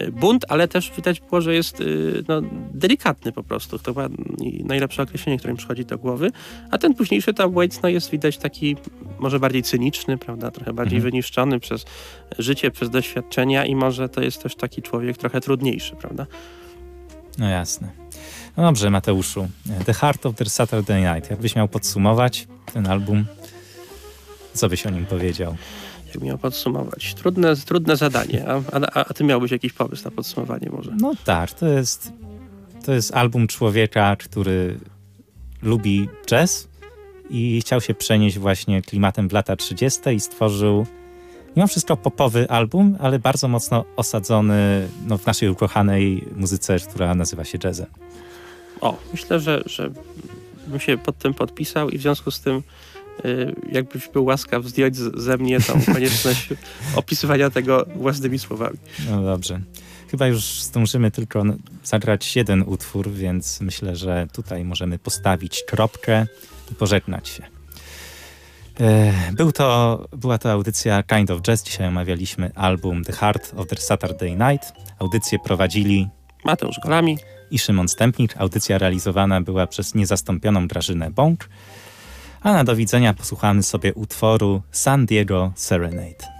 [0.00, 2.42] y, bunt, ale też widać było, że jest y, no,
[2.74, 3.78] delikatny po prostu.
[3.78, 4.08] To chyba
[4.64, 6.30] najlepsze określenie, które mi przychodzi do głowy.
[6.70, 8.76] A ten późniejszy tam Waits no, jest widać taki
[9.18, 10.50] może bardziej cyniczny, prawda?
[10.50, 11.10] Trochę bardziej Mhm.
[11.10, 11.84] wyniszczony przez
[12.38, 16.26] życie, przez doświadczenia i może to jest też taki człowiek trochę trudniejszy, prawda?
[17.38, 17.88] No jasne.
[18.56, 19.48] No dobrze, Mateuszu.
[19.86, 21.30] The Heart of the Saturday Night.
[21.30, 23.24] Jakbyś miał podsumować ten album,
[24.52, 25.56] co byś o nim powiedział?
[26.14, 27.14] Jak miał podsumować?
[27.14, 28.48] Trudne, trudne zadanie.
[28.48, 30.92] A, a, a ty miałbyś jakiś pomysł na podsumowanie może?
[31.00, 32.12] No tak, to jest,
[32.84, 34.78] to jest album człowieka, który
[35.62, 36.68] lubi jazz
[37.30, 40.00] i chciał się przenieść właśnie klimatem w lata 30.
[40.10, 40.86] i stworzył
[41.56, 47.44] mimo wszystko popowy album, ale bardzo mocno osadzony no, w naszej ukochanej muzyce, która nazywa
[47.44, 47.86] się jazzem.
[48.80, 49.90] O, myślę, że, że
[50.66, 52.62] bym się pod tym podpisał i w związku z tym
[53.72, 56.48] jakbyś był łaskaw zdjąć ze mnie tą konieczność
[56.96, 58.76] opisywania tego własnymi słowami.
[59.10, 59.60] No dobrze.
[60.10, 61.42] Chyba już zdążymy tylko
[61.84, 66.26] zagrać jeden utwór, więc myślę, że tutaj możemy postawić kropkę
[66.72, 67.42] i pożegnać się.
[68.80, 71.62] E, Był to, była to audycja Kind of Jazz.
[71.64, 74.72] Dzisiaj omawialiśmy album The Heart of the Saturday Night.
[74.98, 76.08] Audycję prowadzili
[76.44, 77.18] Mateusz Golami.
[77.50, 78.34] i Szymon Stępnik.
[78.36, 81.48] Audycja realizowana była przez niezastąpioną Grażynę Bąk.
[82.42, 86.39] A na do widzenia posłuchamy sobie utworu San Diego Serenade.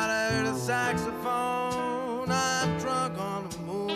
[0.00, 2.30] Thought I heard a saxophone.
[2.30, 3.88] I'm drunk on the moon.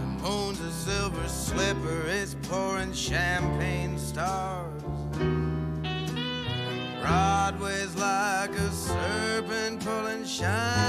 [0.00, 4.82] The moon's a silver slipper, it's pouring champagne stars.
[7.00, 10.81] Broadway's like a serpent pulling shiny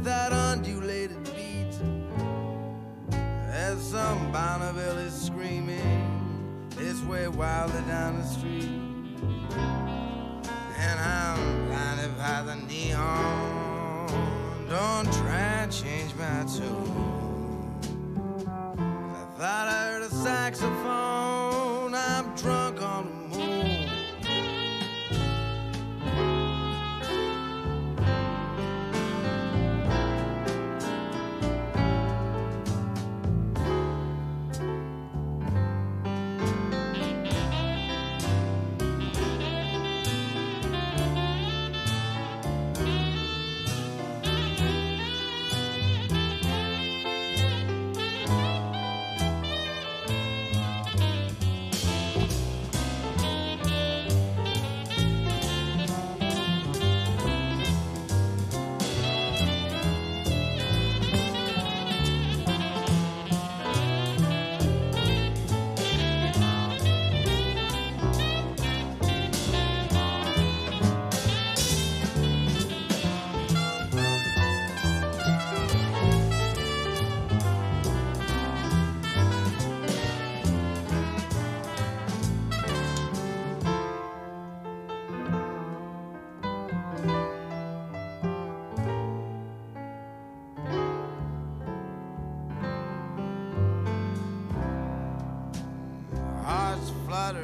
[0.00, 1.74] with that undulated beat.
[3.50, 8.70] As some Bonneville is screaming its way wildly down the street
[10.78, 14.08] and I'm blinded by the neon.
[14.70, 17.76] Don't try and change my tune.
[18.48, 20.79] I thought I heard a saxophone.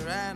[0.04, 0.35] around.